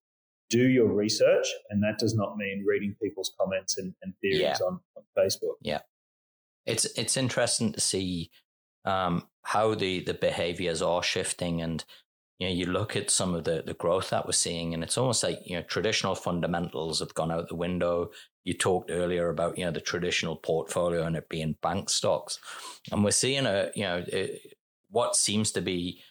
do 0.50 0.68
your 0.68 0.88
research. 0.88 1.48
And 1.70 1.84
that 1.84 1.98
does 1.98 2.16
not 2.16 2.38
mean 2.38 2.64
reading 2.66 2.96
people's 3.02 3.34
comments 3.40 3.78
and, 3.78 3.94
and 4.02 4.14
theories 4.22 4.40
yeah. 4.42 4.58
on, 4.66 4.80
on 4.96 5.04
Facebook. 5.18 5.56
Yeah. 5.62 5.80
It's, 6.66 6.86
it's 6.98 7.18
interesting 7.18 7.74
to 7.74 7.82
see 7.82 8.32
um, 8.86 9.28
how 9.42 9.76
the 9.76 10.02
the 10.02 10.14
behaviors 10.14 10.82
are 10.82 11.04
shifting 11.04 11.62
and 11.62 11.84
you 12.39 12.48
know 12.48 12.54
you 12.54 12.65
look 12.65 12.96
at 12.96 13.10
some 13.10 13.34
of 13.34 13.44
the 13.46 13.63
the 13.65 13.74
growth 13.74 14.10
that 14.10 14.25
we're 14.25 14.34
seeing 14.34 14.74
and 14.74 14.84
it's 14.84 14.98
almost 14.98 15.24
like 15.24 15.39
you 15.46 15.56
know 15.56 15.63
traditional 15.63 16.15
fundamentals 16.15 17.00
have 17.00 17.13
gone 17.13 17.32
out 17.32 17.48
the 17.50 17.56
window. 17.56 18.12
You 18.44 18.54
talked 18.54 18.92
earlier 18.92 19.30
about 19.30 19.58
you 19.58 19.65
know 19.65 19.72
the 19.72 19.82
traditional 19.82 20.36
portfolio 20.36 21.04
and 21.04 21.15
it 21.15 21.30
being 21.30 21.56
bank 21.62 21.89
stocks. 21.89 22.39
And 22.92 23.04
we're 23.04 23.12
seeing 23.12 23.46
a 23.46 23.72
you 23.75 23.84
know 23.84 24.04
a, 24.12 24.39
what 24.89 25.15
seems 25.15 25.51
to 25.51 25.62
be 25.62 26.01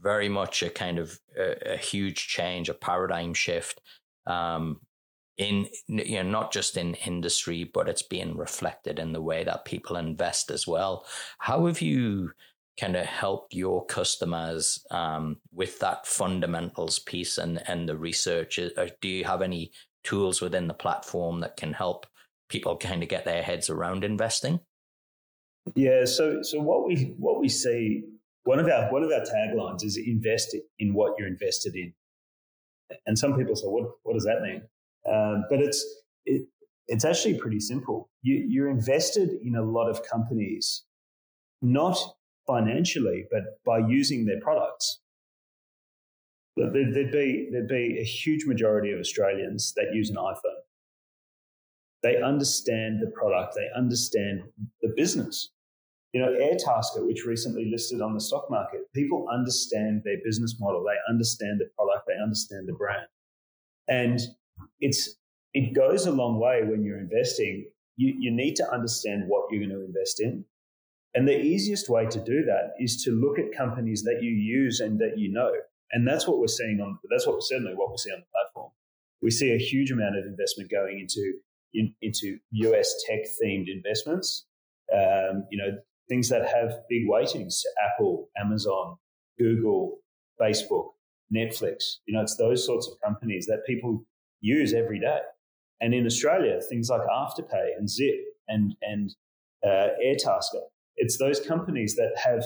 very 0.00 0.28
much 0.28 0.62
a 0.62 0.70
kind 0.70 0.98
of 0.98 1.18
a, 1.38 1.74
a 1.74 1.76
huge 1.76 2.28
change 2.28 2.68
a 2.68 2.74
paradigm 2.74 3.34
shift 3.34 3.80
um, 4.26 4.80
in 5.36 5.66
you 5.88 6.22
know 6.22 6.30
not 6.30 6.52
just 6.52 6.76
in 6.76 6.94
industry 6.94 7.64
but 7.64 7.88
it's 7.88 8.02
being 8.02 8.36
reflected 8.36 8.98
in 8.98 9.12
the 9.12 9.22
way 9.22 9.42
that 9.42 9.64
people 9.64 9.96
invest 9.96 10.50
as 10.50 10.66
well. 10.66 11.06
How 11.38 11.66
have 11.66 11.80
you 11.80 12.30
kind 12.78 12.96
of 12.96 13.06
help 13.06 13.48
your 13.50 13.84
customers 13.86 14.84
um, 14.90 15.36
with 15.52 15.78
that 15.80 16.06
fundamentals 16.06 16.98
piece 16.98 17.38
and 17.38 17.62
and 17.68 17.88
the 17.88 17.96
research. 17.96 18.58
Uh, 18.58 18.86
do 19.00 19.08
you 19.08 19.24
have 19.24 19.42
any 19.42 19.72
tools 20.04 20.40
within 20.40 20.68
the 20.68 20.74
platform 20.74 21.40
that 21.40 21.56
can 21.56 21.72
help 21.72 22.06
people 22.48 22.76
kind 22.76 23.02
of 23.02 23.08
get 23.08 23.24
their 23.24 23.42
heads 23.42 23.70
around 23.70 24.04
investing? 24.04 24.60
Yeah 25.74 26.04
so 26.04 26.42
so 26.42 26.60
what 26.60 26.86
we 26.86 27.14
what 27.18 27.40
we 27.40 27.48
see 27.48 28.02
one 28.44 28.58
of 28.58 28.66
our 28.66 28.90
one 28.92 29.02
of 29.02 29.10
our 29.10 29.20
taglines 29.20 29.84
is 29.84 29.96
invest 29.96 30.56
in 30.78 30.94
what 30.94 31.14
you're 31.18 31.28
invested 31.28 31.74
in. 31.76 31.92
And 33.06 33.18
some 33.18 33.36
people 33.36 33.54
say 33.54 33.66
what 33.66 33.90
what 34.02 34.14
does 34.14 34.24
that 34.24 34.42
mean? 34.42 34.62
Um, 35.10 35.44
but 35.48 35.60
it's 35.60 35.84
it, 36.24 36.46
it's 36.88 37.04
actually 37.04 37.38
pretty 37.38 37.60
simple. 37.60 38.10
You, 38.22 38.44
you're 38.48 38.68
invested 38.68 39.30
in 39.42 39.56
a 39.56 39.62
lot 39.62 39.88
of 39.88 40.02
companies, 40.04 40.84
not 41.60 41.96
financially, 42.46 43.26
but 43.30 43.42
by 43.64 43.78
using 43.78 44.26
their 44.26 44.40
products. 44.40 45.00
There'd, 46.56 46.72
be 47.10 47.48
there'd 47.50 47.68
be 47.68 47.98
a 47.98 48.04
huge 48.04 48.44
majority 48.44 48.92
of 48.92 49.00
Australians 49.00 49.72
that 49.76 49.94
use 49.94 50.10
an 50.10 50.16
iPhone. 50.16 50.62
They 52.02 52.20
understand 52.20 53.00
the 53.00 53.10
product. 53.10 53.54
They 53.54 53.68
understand 53.76 54.42
the 54.82 54.92
business. 54.96 55.50
You 56.12 56.20
know, 56.20 56.32
Airtasker, 56.32 57.06
which 57.06 57.24
recently 57.24 57.70
listed 57.70 58.02
on 58.02 58.12
the 58.12 58.20
stock 58.20 58.50
market, 58.50 58.80
people 58.94 59.26
understand 59.32 60.02
their 60.04 60.18
business 60.22 60.56
model. 60.60 60.84
They 60.84 60.98
understand 61.10 61.58
the 61.58 61.70
product. 61.74 62.06
They 62.06 62.22
understand 62.22 62.68
the 62.68 62.74
brand. 62.74 63.06
And 63.88 64.20
it's 64.80 65.16
it 65.54 65.74
goes 65.74 66.06
a 66.06 66.12
long 66.12 66.38
way 66.38 66.62
when 66.64 66.82
you're 66.84 66.98
investing. 66.98 67.66
You, 67.96 68.14
you 68.18 68.30
need 68.30 68.56
to 68.56 68.70
understand 68.70 69.24
what 69.26 69.44
you're 69.50 69.66
going 69.66 69.78
to 69.78 69.84
invest 69.84 70.20
in. 70.20 70.44
And 71.14 71.28
the 71.28 71.38
easiest 71.38 71.88
way 71.88 72.06
to 72.06 72.24
do 72.24 72.44
that 72.44 72.72
is 72.78 73.02
to 73.04 73.10
look 73.10 73.38
at 73.38 73.56
companies 73.56 74.02
that 74.04 74.20
you 74.22 74.30
use 74.30 74.80
and 74.80 74.98
that 75.00 75.18
you 75.18 75.30
know. 75.30 75.52
And 75.92 76.08
that's 76.08 76.26
what 76.26 76.38
we're 76.38 76.46
seeing 76.46 76.80
on, 76.80 76.98
that's 77.10 77.26
what 77.26 77.42
certainly 77.42 77.74
what 77.74 77.90
we 77.90 77.98
see 77.98 78.10
on 78.10 78.20
the 78.20 78.26
platform. 78.32 78.72
We 79.20 79.30
see 79.30 79.52
a 79.52 79.58
huge 79.58 79.90
amount 79.90 80.16
of 80.16 80.24
investment 80.24 80.70
going 80.70 81.00
into, 81.00 81.34
in, 81.74 81.94
into 82.00 82.38
US 82.52 82.94
tech 83.06 83.20
themed 83.42 83.66
investments. 83.70 84.46
Um, 84.92 85.46
you 85.50 85.58
know, 85.58 85.78
things 86.08 86.28
that 86.30 86.48
have 86.48 86.80
big 86.88 87.06
weightings, 87.08 87.62
Apple, 87.84 88.28
Amazon, 88.38 88.96
Google, 89.38 89.98
Facebook, 90.40 90.90
Netflix. 91.34 91.98
You 92.06 92.14
know, 92.14 92.22
it's 92.22 92.36
those 92.36 92.64
sorts 92.64 92.88
of 92.88 92.94
companies 93.04 93.46
that 93.46 93.64
people 93.66 94.04
use 94.40 94.72
every 94.72 94.98
day. 94.98 95.20
And 95.80 95.94
in 95.94 96.06
Australia, 96.06 96.60
things 96.60 96.88
like 96.90 97.00
Afterpay 97.02 97.76
and 97.76 97.88
Zip 97.88 98.14
and, 98.48 98.74
and 98.82 99.14
uh, 99.64 99.88
Airtasker, 100.04 100.62
it's 100.96 101.18
those 101.18 101.40
companies 101.40 101.94
that 101.96 102.12
have 102.22 102.42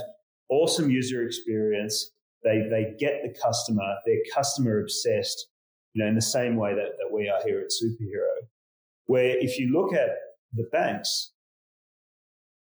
awesome 0.48 0.90
user 0.90 1.24
experience. 1.24 2.10
They, 2.44 2.62
they 2.70 2.94
get 2.98 3.22
the 3.22 3.34
customer, 3.42 3.96
they're 4.04 4.16
customer 4.32 4.80
obsessed, 4.80 5.48
you 5.94 6.02
know, 6.02 6.08
in 6.08 6.14
the 6.14 6.22
same 6.22 6.56
way 6.56 6.74
that, 6.74 6.92
that 6.98 7.12
we 7.12 7.28
are 7.28 7.42
here 7.44 7.60
at 7.60 7.70
Superhero. 7.70 8.46
Where 9.06 9.36
if 9.38 9.58
you 9.58 9.72
look 9.72 9.92
at 9.94 10.10
the 10.52 10.68
banks, 10.72 11.32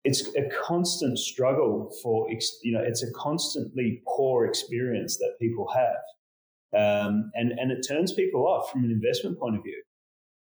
it's 0.05 0.29
a 0.37 0.49
constant 0.67 1.19
struggle 1.19 1.95
for, 2.03 2.29
you 2.63 2.73
know, 2.73 2.81
it's 2.81 3.03
a 3.03 3.13
constantly 3.13 4.03
poor 4.07 4.47
experience 4.47 5.19
that 5.19 5.35
people 5.41 5.69
have. 5.75 5.97
Um, 6.75 7.31
and, 7.35 7.53
and 7.53 7.71
it 7.73 7.87
turns 7.89 8.13
people 8.13 8.47
off 8.47 8.71
from 8.71 8.85
an 8.85 8.91
investment 8.91 9.39
point 9.39 9.57
of 9.57 9.63
view. 9.63 9.83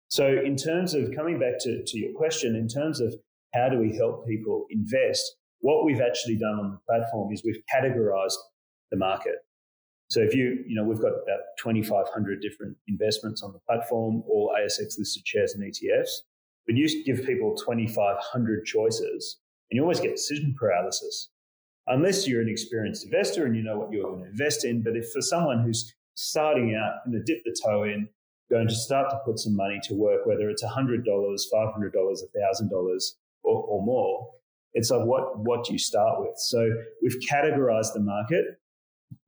So, 0.07 0.27
in 0.27 0.55
terms 0.55 0.93
of 0.93 1.15
coming 1.15 1.39
back 1.39 1.57
to, 1.61 1.83
to 1.85 1.97
your 1.97 2.13
question, 2.13 2.55
in 2.55 2.67
terms 2.67 2.99
of 2.99 3.15
how 3.53 3.69
do 3.69 3.77
we 3.77 3.95
help 3.95 4.25
people 4.27 4.65
invest, 4.69 5.23
what 5.59 5.85
we've 5.85 6.01
actually 6.01 6.37
done 6.37 6.59
on 6.59 6.71
the 6.71 6.79
platform 6.87 7.31
is 7.33 7.43
we've 7.43 7.61
categorized 7.73 8.37
the 8.91 8.97
market. 8.97 9.35
So, 10.09 10.19
if 10.21 10.35
you, 10.35 10.63
you 10.67 10.75
know, 10.75 10.83
we've 10.83 10.99
got 10.99 11.13
about 11.13 11.39
2,500 11.59 12.41
different 12.41 12.75
investments 12.87 13.41
on 13.43 13.53
the 13.53 13.59
platform, 13.59 14.23
all 14.27 14.53
ASX 14.57 14.97
listed 14.97 15.25
shares 15.25 15.53
and 15.53 15.63
ETFs. 15.63 16.09
But 16.67 16.75
you 16.75 17.03
give 17.05 17.25
people 17.25 17.55
2,500 17.55 18.65
choices 18.65 19.39
and 19.69 19.77
you 19.77 19.81
always 19.81 19.99
get 19.99 20.11
decision 20.11 20.55
paralysis 20.59 21.29
unless 21.87 22.27
you're 22.27 22.41
an 22.41 22.49
experienced 22.49 23.05
investor 23.05 23.45
and 23.45 23.55
you 23.55 23.63
know 23.63 23.77
what 23.77 23.91
you're 23.91 24.03
going 24.03 24.23
to 24.23 24.29
invest 24.29 24.65
in. 24.65 24.83
But 24.83 24.95
if 24.95 25.11
for 25.11 25.21
someone 25.21 25.63
who's 25.63 25.93
starting 26.15 26.75
out, 26.75 27.05
going 27.05 27.23
to 27.23 27.33
dip 27.33 27.43
the 27.45 27.55
toe 27.63 27.83
in, 27.83 28.07
going 28.49 28.67
to 28.67 28.75
start 28.75 29.09
to 29.09 29.17
put 29.25 29.39
some 29.39 29.55
money 29.55 29.79
to 29.83 29.93
work, 29.93 30.25
whether 30.25 30.49
it's 30.49 30.63
$100, 30.63 31.03
$500, 31.05 31.41
$1,000 31.53 33.11
or, 33.43 33.63
or 33.63 33.85
more. 33.85 34.29
It's 34.73 34.89
like, 34.89 35.05
what, 35.05 35.39
what 35.39 35.65
do 35.65 35.73
you 35.73 35.79
start 35.79 36.21
with? 36.21 36.37
So 36.37 36.71
we've 37.01 37.17
categorized 37.29 37.93
the 37.93 37.99
market 37.99 38.45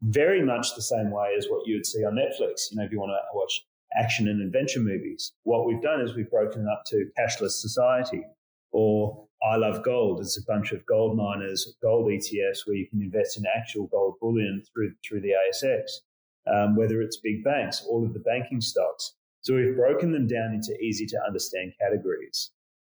very 0.01 0.41
much 0.41 0.75
the 0.75 0.81
same 0.81 1.11
way 1.11 1.35
as 1.37 1.47
what 1.49 1.67
you 1.67 1.75
would 1.75 1.85
see 1.85 2.05
on 2.05 2.13
Netflix. 2.13 2.71
You 2.71 2.77
know, 2.77 2.83
if 2.83 2.91
you 2.91 2.99
want 2.99 3.11
to 3.11 3.37
watch 3.37 3.65
action 3.99 4.27
and 4.27 4.41
adventure 4.41 4.79
movies, 4.79 5.33
what 5.43 5.65
we've 5.65 5.81
done 5.81 6.01
is 6.01 6.15
we've 6.15 6.29
broken 6.29 6.61
it 6.61 6.71
up 6.71 6.83
to 6.87 7.09
cashless 7.19 7.51
society 7.51 8.23
or 8.71 9.27
I 9.43 9.57
love 9.57 9.83
gold. 9.83 10.21
It's 10.21 10.37
a 10.37 10.45
bunch 10.45 10.71
of 10.71 10.85
gold 10.85 11.17
miners, 11.17 11.75
gold 11.81 12.07
ETFs 12.07 12.65
where 12.65 12.77
you 12.77 12.87
can 12.87 13.01
invest 13.01 13.37
in 13.37 13.43
actual 13.53 13.87
gold 13.87 14.15
bullion 14.21 14.63
through, 14.73 14.93
through 15.05 15.21
the 15.21 15.33
ASX 15.33 15.81
um, 16.47 16.75
whether 16.75 17.01
it's 17.01 17.17
big 17.17 17.43
banks, 17.43 17.83
all 17.87 18.05
of 18.05 18.13
the 18.13 18.19
banking 18.19 18.61
stocks. 18.61 19.13
So 19.41 19.55
we've 19.55 19.75
broken 19.75 20.11
them 20.11 20.27
down 20.27 20.53
into 20.53 20.73
easy 20.81 21.05
to 21.07 21.19
understand 21.25 21.73
categories 21.79 22.51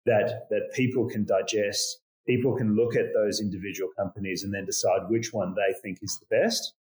that, 0.06 0.48
that 0.50 0.72
people 0.74 1.08
can 1.08 1.24
digest. 1.24 2.00
People 2.26 2.56
can 2.56 2.74
look 2.74 2.96
at 2.96 3.12
those 3.14 3.40
individual 3.40 3.90
companies 3.96 4.42
and 4.42 4.52
then 4.52 4.64
decide 4.64 5.08
which 5.08 5.32
one 5.32 5.54
they 5.54 5.74
think 5.80 5.98
is 6.02 6.18
the 6.18 6.26
best. 6.34 6.74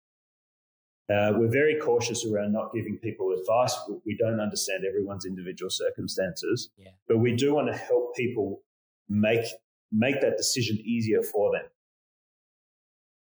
Uh, 1.13 1.33
we're 1.37 1.51
very 1.51 1.77
cautious 1.81 2.25
around 2.25 2.53
not 2.53 2.73
giving 2.73 2.97
people 2.97 3.33
advice. 3.33 3.75
We 4.07 4.17
don't 4.17 4.41
understand 4.41 4.85
everyone's 4.89 5.27
individual 5.27 5.71
circumstances, 5.71 6.71
yeah. 6.79 6.91
but 7.09 7.19
we 7.19 7.35
do 7.35 7.55
want 7.55 7.69
to 7.73 7.77
help 7.77 8.15
people 8.17 8.63
make 9.09 9.45
make 9.91 10.21
that 10.21 10.37
decision 10.37 10.79
easier 10.85 11.23
for 11.23 11.53
them. 11.53 11.65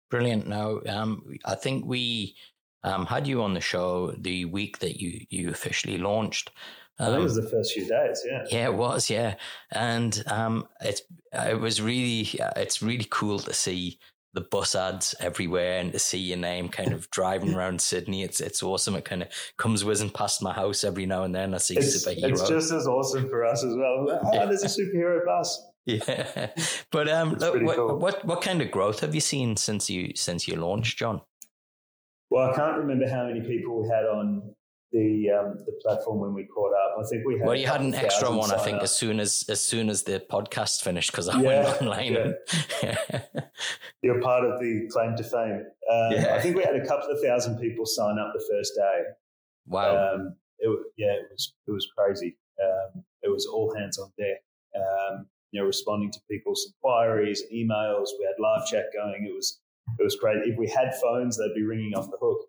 Brilliant. 0.09 0.47
Now, 0.47 0.79
um, 0.87 1.35
I 1.43 1.55
think 1.55 1.85
we 1.85 2.35
um, 2.83 3.05
had 3.05 3.27
you 3.27 3.43
on 3.43 3.53
the 3.53 3.61
show 3.61 4.11
the 4.17 4.45
week 4.45 4.79
that 4.79 4.99
you 4.99 5.25
you 5.29 5.49
officially 5.49 5.97
launched. 5.97 6.51
Um, 6.97 7.13
it 7.13 7.23
was 7.23 7.35
the 7.35 7.49
first 7.49 7.73
few 7.73 7.85
days. 7.85 8.23
Yeah. 8.25 8.45
Yeah, 8.49 8.65
it 8.65 8.73
was. 8.73 9.09
Yeah, 9.09 9.35
and 9.71 10.23
um, 10.27 10.67
it's 10.81 11.01
it 11.33 11.59
was 11.59 11.81
really 11.81 12.29
it's 12.55 12.81
really 12.81 13.07
cool 13.09 13.39
to 13.39 13.53
see 13.53 13.99
the 14.35 14.41
bus 14.41 14.75
ads 14.75 15.15
everywhere 15.19 15.79
and 15.79 15.93
to 15.93 15.99
see 15.99 16.19
your 16.19 16.37
name 16.37 16.67
kind 16.69 16.93
of 16.93 17.09
driving 17.09 17.53
around 17.55 17.81
Sydney. 17.81 18.23
It's 18.23 18.39
it's 18.39 18.61
awesome. 18.61 18.95
It 18.95 19.05
kind 19.05 19.23
of 19.23 19.29
comes 19.57 19.83
whizzing 19.83 20.11
past 20.11 20.41
my 20.41 20.53
house 20.53 20.83
every 20.83 21.05
now 21.05 21.23
and 21.23 21.33
then. 21.33 21.53
I 21.53 21.57
see 21.57 21.77
it's, 21.77 22.05
superhero. 22.05 22.29
It's 22.29 22.47
just 22.47 22.71
as 22.71 22.87
awesome 22.87 23.27
for 23.29 23.43
us 23.45 23.63
as 23.63 23.75
well. 23.75 24.21
Oh, 24.23 24.33
yeah. 24.33 24.45
there's 24.45 24.63
a 24.63 24.67
superhero 24.67 25.25
bus. 25.25 25.61
Yeah, 25.87 26.49
but 26.91 27.07
um, 27.07 27.35
look, 27.35 27.61
what, 27.61 27.75
cool. 27.75 27.99
what 27.99 28.25
what 28.25 28.41
kind 28.41 28.59
of 28.59 28.71
growth 28.71 29.01
have 29.01 29.13
you 29.13 29.21
seen 29.21 29.55
since 29.55 29.87
you 29.87 30.13
since 30.15 30.47
you 30.47 30.55
launched, 30.55 30.97
John? 30.97 31.21
Well, 32.31 32.49
I 32.49 32.55
can't 32.55 32.77
remember 32.77 33.07
how 33.07 33.27
many 33.27 33.41
people 33.41 33.83
we 33.83 33.87
had 33.87 34.05
on 34.05 34.55
the 34.91 35.29
um, 35.29 35.57
the 35.65 35.73
platform 35.81 36.19
when 36.19 36.33
we 36.33 36.45
caught 36.45 36.71
up. 36.73 36.97
I 36.99 37.07
think 37.09 37.25
we 37.25 37.37
had. 37.37 37.47
Well, 37.47 37.55
you 37.55 37.67
had 37.67 37.81
an 37.81 37.93
extra 37.93 38.31
one, 38.31 38.51
I 38.51 38.57
think, 38.57 38.77
up. 38.77 38.83
as 38.83 38.95
soon 38.95 39.19
as 39.19 39.45
as 39.49 39.61
soon 39.61 39.89
as 39.89 40.03
the 40.03 40.19
podcast 40.19 40.83
finished 40.83 41.11
because 41.11 41.27
I 41.27 41.39
yeah, 41.41 41.63
went 41.63 41.81
online. 41.81 42.13
Yeah. 42.13 43.21
You're 44.01 44.21
part 44.21 44.45
of 44.45 44.59
the 44.59 44.87
claim 44.91 45.15
to 45.15 45.23
fame. 45.23 45.65
Um, 45.91 46.11
yeah. 46.11 46.35
I 46.35 46.41
think 46.41 46.55
we 46.55 46.63
had 46.63 46.75
a 46.75 46.85
couple 46.85 47.09
of 47.09 47.21
thousand 47.21 47.59
people 47.59 47.85
sign 47.85 48.17
up 48.19 48.31
the 48.33 48.45
first 48.51 48.73
day. 48.75 49.01
Wow. 49.67 50.13
Um, 50.13 50.35
it, 50.59 50.79
yeah, 50.97 51.13
it 51.13 51.27
was 51.31 51.53
it 51.67 51.71
was 51.71 51.87
crazy. 51.97 52.37
Um, 52.63 53.03
it 53.23 53.29
was 53.29 53.45
all 53.45 53.75
hands 53.75 53.97
on 53.97 54.11
deck. 54.17 54.41
Um, 54.75 55.25
you 55.51 55.61
know, 55.61 55.67
responding 55.67 56.11
to 56.11 56.19
people's 56.29 56.67
inquiries, 56.67 57.43
emails. 57.53 58.09
We 58.19 58.25
had 58.25 58.41
live 58.41 58.67
chat 58.67 58.85
going. 58.93 59.25
It 59.25 59.33
was 59.33 59.59
it 59.99 60.03
was 60.03 60.15
great. 60.15 60.37
If 60.45 60.57
we 60.57 60.67
had 60.67 60.93
phones, 61.01 61.37
they'd 61.37 61.53
be 61.55 61.63
ringing 61.63 61.93
off 61.95 62.09
the 62.09 62.17
hook. 62.21 62.39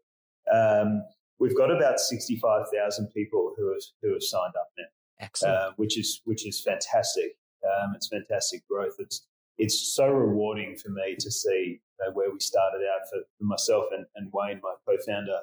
Um, 0.52 1.02
we've 1.38 1.56
got 1.56 1.70
about 1.70 1.98
sixty 1.98 2.36
five 2.36 2.66
thousand 2.74 3.08
people 3.08 3.54
who 3.56 3.72
have 3.72 3.82
who 4.02 4.12
have 4.12 4.22
signed 4.22 4.54
up 4.58 4.68
now. 4.78 4.84
Excellent, 5.20 5.56
uh, 5.56 5.70
which 5.76 5.98
is 5.98 6.20
which 6.24 6.46
is 6.46 6.62
fantastic. 6.62 7.36
Um, 7.64 7.94
it's 7.94 8.08
fantastic 8.08 8.66
growth. 8.68 8.94
It's 8.98 9.26
it's 9.58 9.94
so 9.94 10.08
rewarding 10.08 10.76
for 10.76 10.90
me 10.90 11.16
to 11.18 11.30
see 11.30 11.80
you 11.80 12.06
know, 12.06 12.12
where 12.12 12.30
we 12.30 12.38
started 12.40 12.82
out 12.94 13.08
for, 13.08 13.20
for 13.38 13.44
myself 13.44 13.84
and, 13.92 14.04
and 14.16 14.30
Wayne, 14.32 14.60
my 14.62 14.74
co-founder, 14.86 15.40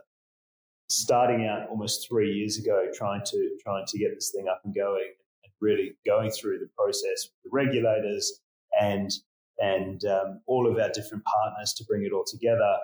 starting 0.89 1.47
out 1.47 1.67
almost 1.69 2.07
three 2.07 2.31
years 2.31 2.59
ago, 2.59 2.88
trying 2.93 3.23
to 3.25 3.57
trying 3.63 3.85
to 3.88 3.97
get 3.97 4.13
this 4.13 4.31
thing 4.31 4.47
up 4.47 4.62
and 4.63 4.75
going, 4.75 5.13
and 5.43 5.53
really 5.62 5.95
going 6.05 6.29
through 6.31 6.59
the 6.59 6.69
process 6.77 7.29
with 7.29 7.43
the 7.43 7.50
regulators 7.51 8.41
and 8.79 9.12
and 9.59 10.05
um, 10.05 10.41
all 10.47 10.69
of 10.69 10.77
our 10.79 10.89
different 10.89 11.23
partners 11.25 11.73
to 11.73 11.83
bring 11.85 12.03
it 12.03 12.12
all 12.12 12.25
together 12.25 12.77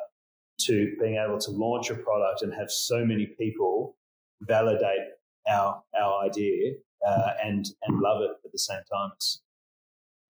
to 0.60 0.96
being 1.00 1.16
able 1.16 1.39
to 1.39 1.51
launch 1.51 1.89
a 1.89 1.96
product 1.96 2.42
and 2.42 2.54
have 2.54 2.72
so 2.72 3.06
many 3.06 3.28
people 3.38 3.96
validate 4.42 5.08
our 5.50 5.82
our 6.00 6.25
idea 6.25 6.74
uh, 7.08 7.32
and 7.44 7.70
and 7.84 8.00
love 8.00 8.22
it 8.22 8.32
at 8.46 8.51
the 8.51 8.60
same 8.60 8.82
time. 8.92 9.12
It's 9.16 9.42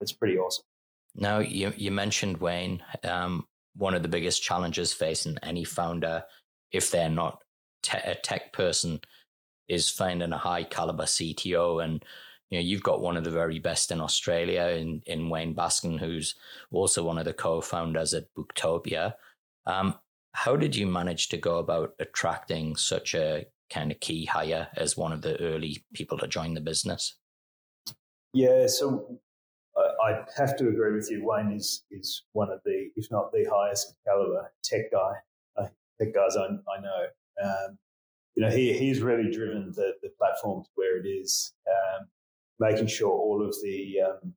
it's 0.02 0.12
pretty 0.12 0.38
awesome. 0.38 0.66
Now 1.16 1.40
you 1.40 1.74
you 1.76 1.92
mentioned 1.92 2.38
Wayne. 2.38 2.84
Um, 3.04 3.46
one 3.76 3.94
of 3.94 4.02
the 4.02 4.10
biggest 4.10 4.44
challenges 4.44 4.94
facing 4.94 5.38
any 5.44 5.64
founder, 5.64 6.24
if 6.72 6.92
they're 6.92 7.10
not 7.10 7.42
te- 7.82 7.98
a 8.04 8.16
tech 8.16 8.52
person, 8.52 9.00
is 9.68 9.90
finding 9.90 10.34
a 10.34 10.38
high 10.38 10.64
caliber 10.64 11.04
CTO 11.04 11.84
and 11.84 12.04
you 12.50 12.58
know, 12.58 12.64
you've 12.64 12.84
got 12.84 13.02
one 13.02 13.16
of 13.16 13.24
the 13.24 13.30
very 13.30 13.60
best 13.60 13.92
in 13.92 14.02
Australia 14.02 14.76
in, 14.76 15.04
in 15.06 15.30
Wayne 15.30 15.54
Baskin, 15.54 16.00
who's 16.00 16.36
also 16.72 17.04
one 17.04 17.20
of 17.20 17.26
the 17.26 17.34
co-founders 17.34 18.14
at 18.14 18.34
Booktopia. 18.34 19.14
Um, 19.68 19.96
how 20.34 20.56
did 20.56 20.76
you 20.76 20.88
manage 20.88 21.30
to 21.30 21.38
go 21.38 21.60
about 21.60 21.94
attracting 22.00 22.76
such 22.76 23.14
a 23.16 23.46
kind 23.70 23.92
of 23.92 24.00
key 24.00 24.26
hire 24.26 24.68
as 24.76 24.98
one 24.98 25.12
of 25.12 25.22
the 25.22 25.40
early 25.40 25.84
people 25.94 26.18
to 26.18 26.28
join 26.28 26.54
the 26.54 26.62
business? 26.62 27.16
Yeah, 28.34 28.68
so 28.68 29.20
I 29.78 30.24
have 30.38 30.56
to 30.58 30.70
agree 30.70 30.96
with 30.96 31.10
you. 31.10 31.26
Wayne 31.26 31.52
is 31.52 31.84
is 31.90 32.24
one 32.34 32.52
of 32.52 32.60
the, 32.66 32.90
if 32.96 33.10
not 33.12 33.32
the 33.32 33.46
highest 33.52 33.96
caliber 34.06 34.52
tech 34.64 34.92
guy, 34.92 35.14
uh, 35.58 35.68
tech 36.00 36.14
guys 36.14 36.36
I, 36.38 36.46
I 36.46 36.82
know. 36.82 37.06
Um, 37.44 37.78
you 38.36 38.44
know, 38.44 38.52
he 38.52 38.74
he's 38.74 39.02
really 39.02 39.32
driven 39.32 39.72
the 39.76 39.94
the 40.04 40.10
platform 40.18 40.64
to 40.64 40.70
where 40.76 40.98
it 40.98 41.08
is. 41.08 41.54
Um, 41.68 42.08
making 42.60 42.88
sure 42.88 43.12
all 43.12 43.44
of 43.46 43.56
the, 43.64 44.02
um, 44.02 44.34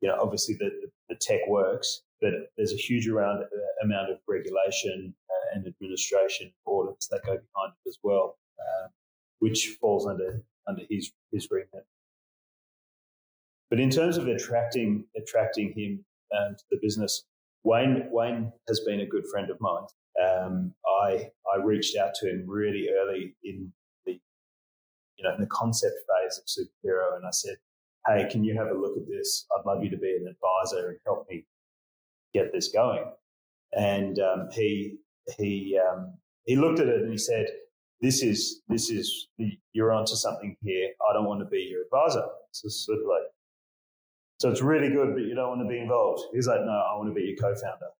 you 0.00 0.08
know, 0.08 0.16
obviously 0.20 0.54
the, 0.54 0.70
the 1.08 1.16
tech 1.16 1.40
works, 1.48 2.02
but 2.20 2.32
there's 2.56 2.72
a 2.72 2.76
huge 2.76 3.08
around, 3.08 3.42
uh, 3.42 3.84
amount 3.84 4.10
of 4.10 4.18
regulation 4.26 5.14
uh, 5.30 5.56
and 5.56 5.66
administration 5.66 6.52
audits 6.66 7.08
that 7.08 7.20
go 7.24 7.32
behind 7.32 7.72
it 7.84 7.88
as 7.88 7.98
well, 8.02 8.38
uh, 8.58 8.88
which 9.38 9.76
falls 9.80 10.06
under 10.06 10.42
under 10.66 10.82
his 10.90 11.12
his 11.32 11.48
remit. 11.50 11.86
But 13.70 13.80
in 13.80 13.90
terms 13.90 14.16
of 14.16 14.26
attracting 14.26 15.04
attracting 15.16 15.72
him 15.76 16.04
um, 16.36 16.56
to 16.56 16.64
the 16.70 16.78
business, 16.82 17.24
Wayne 17.64 18.08
Wayne 18.10 18.52
has 18.68 18.80
been 18.80 19.00
a 19.00 19.06
good 19.06 19.26
friend 19.30 19.50
of 19.50 19.58
mine. 19.60 19.84
Um, 20.22 20.74
I 21.02 21.30
I 21.52 21.62
reached 21.62 21.96
out 21.96 22.14
to 22.20 22.30
him 22.30 22.44
really 22.46 22.88
early 22.90 23.36
in 23.44 23.72
the 24.06 24.20
you 25.18 25.24
know, 25.24 25.34
in 25.34 25.40
the 25.40 25.46
concept 25.48 25.96
phase 26.08 26.38
of 26.38 26.44
superhero. 26.46 27.16
And 27.16 27.26
I 27.26 27.30
said, 27.30 27.56
Hey, 28.06 28.26
can 28.30 28.44
you 28.44 28.56
have 28.56 28.68
a 28.68 28.78
look 28.78 28.96
at 28.96 29.06
this? 29.08 29.46
I'd 29.56 29.66
love 29.66 29.82
you 29.82 29.90
to 29.90 29.98
be 29.98 30.16
an 30.16 30.26
advisor 30.26 30.90
and 30.90 30.98
help 31.04 31.26
me 31.28 31.44
get 32.32 32.52
this 32.52 32.68
going. 32.68 33.04
And 33.72 34.18
um, 34.18 34.48
he, 34.52 34.96
he, 35.36 35.78
um, 35.78 36.14
he 36.44 36.56
looked 36.56 36.80
at 36.80 36.86
it 36.88 37.02
and 37.02 37.10
he 37.10 37.18
said, 37.18 37.46
this 38.00 38.22
is, 38.22 38.62
this 38.68 38.90
is, 38.90 39.28
you're 39.72 39.92
onto 39.92 40.14
something 40.14 40.56
here. 40.62 40.90
I 41.08 41.12
don't 41.12 41.26
want 41.26 41.40
to 41.40 41.46
be 41.46 41.68
your 41.70 41.82
advisor. 41.82 42.26
So 42.52 42.68
sort 42.68 42.98
of 42.98 43.04
like, 43.06 43.28
so 44.40 44.50
it's 44.50 44.62
really 44.62 44.88
good, 44.88 45.14
but 45.14 45.22
you 45.22 45.34
don't 45.34 45.48
want 45.48 45.62
to 45.62 45.68
be 45.68 45.80
involved. 45.80 46.22
He's 46.32 46.46
like, 46.46 46.60
no, 46.60 46.70
I 46.70 46.96
want 46.96 47.08
to 47.10 47.14
be 47.14 47.26
your 47.26 47.36
co-founder. 47.36 47.90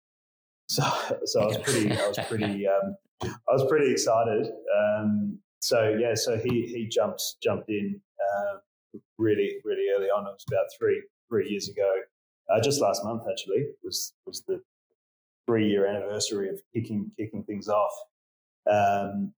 So, 0.68 0.84
so 1.24 1.40
I 1.40 1.46
was 1.46 1.58
pretty, 1.58 1.92
I 1.92 2.08
was 2.08 2.18
pretty, 2.28 2.66
um, 2.68 2.96
I 3.22 3.52
was 3.52 3.64
pretty 3.68 3.90
excited. 3.90 4.46
Um, 4.78 5.38
so 5.60 5.96
yeah, 5.98 6.14
so 6.14 6.36
he 6.36 6.66
he 6.66 6.86
jumped 6.86 7.22
jumped 7.42 7.68
in 7.68 8.00
uh, 8.20 8.58
really 9.18 9.56
really 9.64 9.86
early 9.96 10.06
on. 10.06 10.26
It 10.26 10.30
was 10.30 10.44
about 10.46 10.66
three 10.78 11.02
three 11.28 11.50
years 11.50 11.68
ago, 11.68 11.90
uh, 12.50 12.60
just 12.60 12.80
last 12.80 13.04
month 13.04 13.22
actually 13.30 13.66
was 13.82 14.14
was 14.26 14.42
the 14.48 14.60
three 15.46 15.68
year 15.68 15.86
anniversary 15.86 16.48
of 16.48 16.60
kicking 16.74 17.10
kicking 17.16 17.42
things 17.44 17.68
off. 17.68 17.92
Um, 18.70 19.32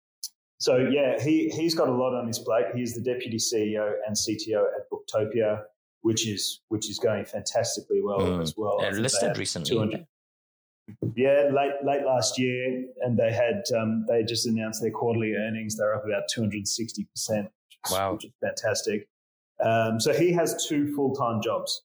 so 0.59 0.77
yeah, 0.77 1.21
he 1.21 1.49
he's 1.49 1.75
got 1.75 1.87
a 1.87 1.93
lot 1.93 2.13
on 2.13 2.27
his 2.27 2.39
plate. 2.39 2.65
He's 2.75 2.93
the 2.93 3.01
deputy 3.01 3.37
CEO 3.37 3.93
and 4.05 4.15
CTO 4.15 4.63
at 4.75 4.89
Booktopia, 4.91 5.63
which 6.01 6.27
is 6.27 6.61
which 6.67 6.89
is 6.89 6.99
going 6.99 7.25
fantastically 7.25 8.01
well 8.03 8.19
mm. 8.19 8.41
as 8.41 8.55
well. 8.57 8.79
And 8.81 8.97
listed 8.97 9.37
recently. 9.37 10.05
Yeah, 11.15 11.49
late 11.53 11.73
late 11.83 12.03
last 12.03 12.39
year, 12.39 12.85
and 13.01 13.17
they 13.17 13.31
had 13.31 13.63
um, 13.79 14.05
they 14.07 14.23
just 14.23 14.47
announced 14.47 14.81
their 14.81 14.91
quarterly 14.91 15.33
earnings. 15.35 15.77
They're 15.77 15.95
up 15.95 16.03
about 16.03 16.23
two 16.33 16.41
hundred 16.41 16.57
and 16.57 16.67
sixty 16.67 17.05
percent. 17.05 17.49
Wow, 17.91 18.13
which 18.13 18.25
is 18.25 18.31
fantastic. 18.41 19.07
Um, 19.63 19.99
so 19.99 20.13
he 20.13 20.33
has 20.33 20.65
two 20.67 20.93
full 20.95 21.13
time 21.13 21.41
jobs. 21.41 21.83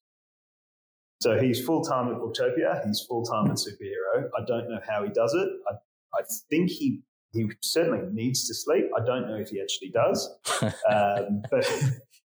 So 1.25 1.41
he's 1.41 1.65
full 1.65 1.83
time 1.83 2.09
at 2.09 2.17
Booktopia. 2.21 2.87
He's 2.87 3.01
full 3.01 3.25
time 3.25 3.47
at 3.47 3.57
Superhero. 3.57 4.29
I 4.39 4.45
don't 4.47 4.69
know 4.69 4.79
how 4.87 5.05
he 5.05 5.09
does 5.09 5.33
it. 5.33 5.49
I, 5.71 5.77
I 6.19 6.23
think 6.51 6.69
he 6.69 7.01
he 7.33 7.51
certainly 7.63 8.07
needs 8.13 8.47
to 8.47 8.55
sleep. 8.55 8.91
I 8.95 9.03
don't 9.03 9.27
know 9.27 9.37
if 9.37 9.49
he 9.49 9.59
actually 9.59 9.89
does. 9.89 10.29
um, 10.63 11.43
but 11.51 11.67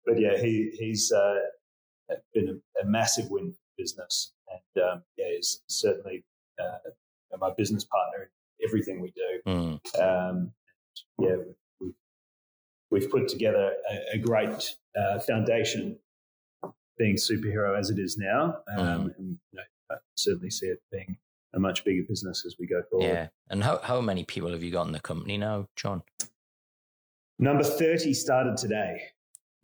but 0.04 0.20
yeah, 0.20 0.36
he 0.36 0.72
he's 0.78 1.10
uh, 1.10 1.36
been 2.34 2.50
a, 2.50 2.82
a, 2.82 2.84
massive 2.84 3.30
win 3.30 3.52
for 3.52 3.58
business, 3.78 4.34
and 4.50 4.84
um, 4.84 5.02
yeah, 5.16 5.36
he's 5.36 5.62
certainly 5.68 6.22
uh, 6.60 6.90
my 7.40 7.50
business 7.56 7.86
partner 7.86 8.24
in 8.24 8.68
everything 8.68 9.00
we 9.00 9.10
do. 9.12 9.50
Mm. 9.50 9.80
Um, 10.02 10.52
yeah, 11.18 11.36
we've, 11.80 11.94
we've 12.90 13.10
put 13.10 13.28
together 13.28 13.72
a, 13.90 14.16
a 14.16 14.18
great 14.18 14.76
uh, 14.94 15.18
foundation 15.20 15.98
being 16.98 17.16
superhero 17.16 17.78
as 17.78 17.90
it 17.90 17.98
is 17.98 18.16
now. 18.18 18.58
Um, 18.76 18.86
mm. 18.86 19.18
and, 19.18 19.38
you 19.52 19.56
know, 19.56 19.62
I 19.90 19.96
certainly 20.16 20.50
see 20.50 20.66
it 20.66 20.82
being 20.90 21.16
a 21.54 21.60
much 21.60 21.84
bigger 21.84 22.02
business 22.08 22.44
as 22.46 22.56
we 22.58 22.66
go 22.66 22.82
forward. 22.90 23.06
Yeah. 23.06 23.28
And 23.50 23.62
how, 23.62 23.78
how 23.78 24.00
many 24.00 24.24
people 24.24 24.52
have 24.52 24.62
you 24.62 24.70
got 24.70 24.86
in 24.86 24.92
the 24.92 25.00
company 25.00 25.36
now, 25.36 25.68
John? 25.76 26.02
Number 27.38 27.64
30 27.64 28.14
started 28.14 28.56
today. 28.56 29.02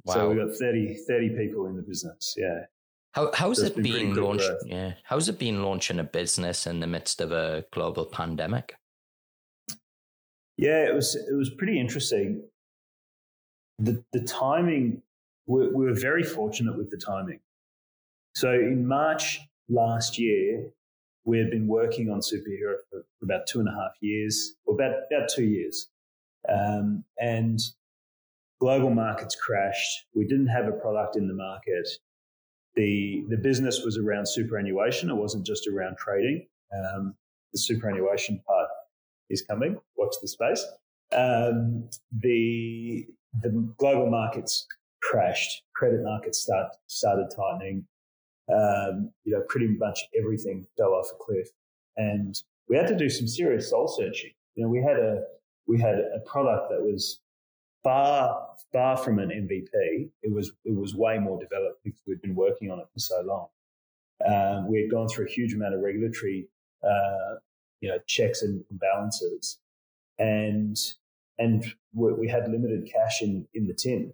Wow. 0.05 0.14
So 0.14 0.29
we've 0.31 0.38
got 0.38 0.57
30, 0.57 0.97
30 1.07 1.37
people 1.37 1.67
in 1.67 1.77
the 1.77 1.83
business. 1.83 2.35
Yeah. 2.37 2.64
How 3.12 3.31
how's 3.33 3.61
it 3.61 3.75
been 3.75 4.14
launched? 4.14 4.51
Yeah, 4.64 4.93
how's 5.03 5.29
it 5.29 5.38
been 5.38 5.62
launching 5.62 5.99
a 5.99 6.05
business 6.05 6.67
in 6.67 6.81
the 6.81 6.87
midst 6.87 7.21
of 7.21 7.33
a 7.33 7.64
global 7.73 8.05
pandemic? 8.05 8.77
Yeah, 10.57 10.85
it 10.85 10.95
was 10.95 11.17
it 11.17 11.35
was 11.35 11.51
pretty 11.51 11.81
interesting. 11.81 12.45
The 13.79 14.05
the 14.12 14.21
timing 14.21 15.03
we, 15.49 15.67
we 15.69 15.87
were 15.87 15.95
very 15.95 16.23
fortunate 16.23 16.77
with 16.77 16.91
the 16.91 16.99
timing. 16.99 17.41
So 18.35 18.53
in 18.53 18.87
March 18.87 19.41
last 19.69 20.19
year, 20.19 20.71
we 21.25 21.39
had 21.39 21.51
been 21.51 21.67
working 21.67 22.11
on 22.11 22.21
Superhero 22.21 22.77
for, 22.91 23.05
for 23.19 23.25
about 23.25 23.47
two 23.49 23.59
and 23.59 23.69
a 23.69 23.73
half 23.73 23.93
years, 24.01 24.55
or 24.67 24.75
about, 24.75 24.95
about 25.11 25.29
two 25.35 25.45
years. 25.45 25.89
Um, 26.49 27.05
and 27.19 27.59
global 28.61 28.91
markets 28.91 29.35
crashed. 29.35 30.07
We 30.15 30.27
didn't 30.27 30.47
have 30.49 30.67
a 30.69 30.73
product 30.73 31.17
in 31.17 31.27
the 31.27 31.35
market. 31.35 31.89
The, 32.77 33.25
the 33.29 33.37
business 33.37 33.83
was 33.85 33.99
around 33.99 34.27
superannuation. 34.29 35.11
It 35.11 35.17
wasn't 35.17 35.45
just 35.45 35.67
around 35.67 35.97
trading. 35.97 36.47
Um, 36.77 37.15
the 37.53 37.59
superannuation 37.59 38.41
part 38.47 38.69
is 39.31 39.43
coming. 39.43 39.79
Watch 39.97 40.15
the 40.23 40.29
space. 40.29 40.65
Um, 41.13 41.89
the, 42.13 43.07
the 43.43 43.73
global 43.79 44.11
markets 44.11 44.67
crashed. 45.09 45.62
Credit 45.75 46.03
markets 46.03 46.40
start, 46.40 46.68
started 46.87 47.29
tightening 47.35 47.87
um, 48.53 49.11
you 49.25 49.35
know, 49.35 49.42
pretty 49.49 49.68
much 49.68 50.01
everything 50.18 50.66
fell 50.77 50.92
off 50.92 51.11
a 51.12 51.23
cliff. 51.23 51.49
And 51.97 52.35
we 52.68 52.77
had 52.77 52.87
to 52.88 52.97
do 52.97 53.11
some 53.11 53.27
serious 53.27 53.71
soul 53.71 53.88
searching. 53.88 54.31
You 54.55 54.64
know, 54.64 54.71
we 54.71 54.83
had 54.83 54.99
a 54.99 55.23
we 55.66 55.79
had 55.79 55.97
a 55.97 56.21
product 56.25 56.71
that 56.71 56.81
was 56.81 57.21
far 57.83 58.47
far 58.73 58.97
from 58.97 59.18
an 59.18 59.29
MVP. 59.29 60.11
It 60.23 60.33
was 60.33 60.53
it 60.64 60.75
was 60.75 60.94
way 60.94 61.18
more 61.18 61.38
developed 61.38 61.85
because 61.85 62.01
we'd 62.07 62.23
been 62.23 62.35
working 62.35 62.71
on 62.71 62.79
it 62.79 62.87
for 62.92 63.01
so 63.01 63.21
long. 63.23 63.49
Um, 64.27 64.68
we 64.68 64.81
had 64.81 64.90
gone 64.90 65.09
through 65.09 65.27
a 65.27 65.31
huge 65.31 65.55
amount 65.55 65.75
of 65.75 65.81
regulatory, 65.81 66.49
uh, 66.83 67.37
you 67.81 67.88
know, 67.88 67.99
checks 68.07 68.42
and 68.42 68.64
balances, 68.71 69.59
and 70.18 70.77
and 71.38 71.64
we, 71.94 72.12
we 72.14 72.29
had 72.29 72.49
limited 72.49 72.90
cash 72.90 73.23
in 73.23 73.47
in 73.55 73.66
the 73.66 73.75
tin. 73.75 74.12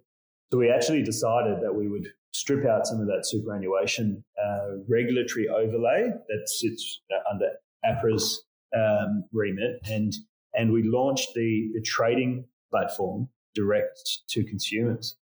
So 0.51 0.59
we 0.59 0.69
actually 0.69 1.03
decided 1.03 1.61
that 1.61 1.73
we 1.73 1.87
would 1.87 2.07
strip 2.33 2.65
out 2.65 2.85
some 2.85 2.99
of 2.99 3.07
that 3.07 3.25
superannuation 3.25 4.23
uh, 4.43 4.77
regulatory 4.87 5.47
overlay 5.47 6.09
that 6.27 6.49
sits 6.49 7.01
under 7.31 7.49
APRA's 7.85 8.43
um, 8.75 9.23
remit, 9.31 9.79
and 9.89 10.13
and 10.53 10.71
we 10.71 10.83
launched 10.83 11.33
the, 11.33 11.69
the 11.73 11.81
trading 11.81 12.45
platform 12.71 13.29
direct 13.53 13.99
to 14.29 14.43
consumers, 14.43 15.17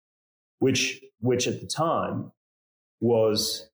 which 0.60 1.02
which 1.20 1.46
at 1.46 1.60
the 1.60 1.66
time 1.66 2.32
was 3.00 3.68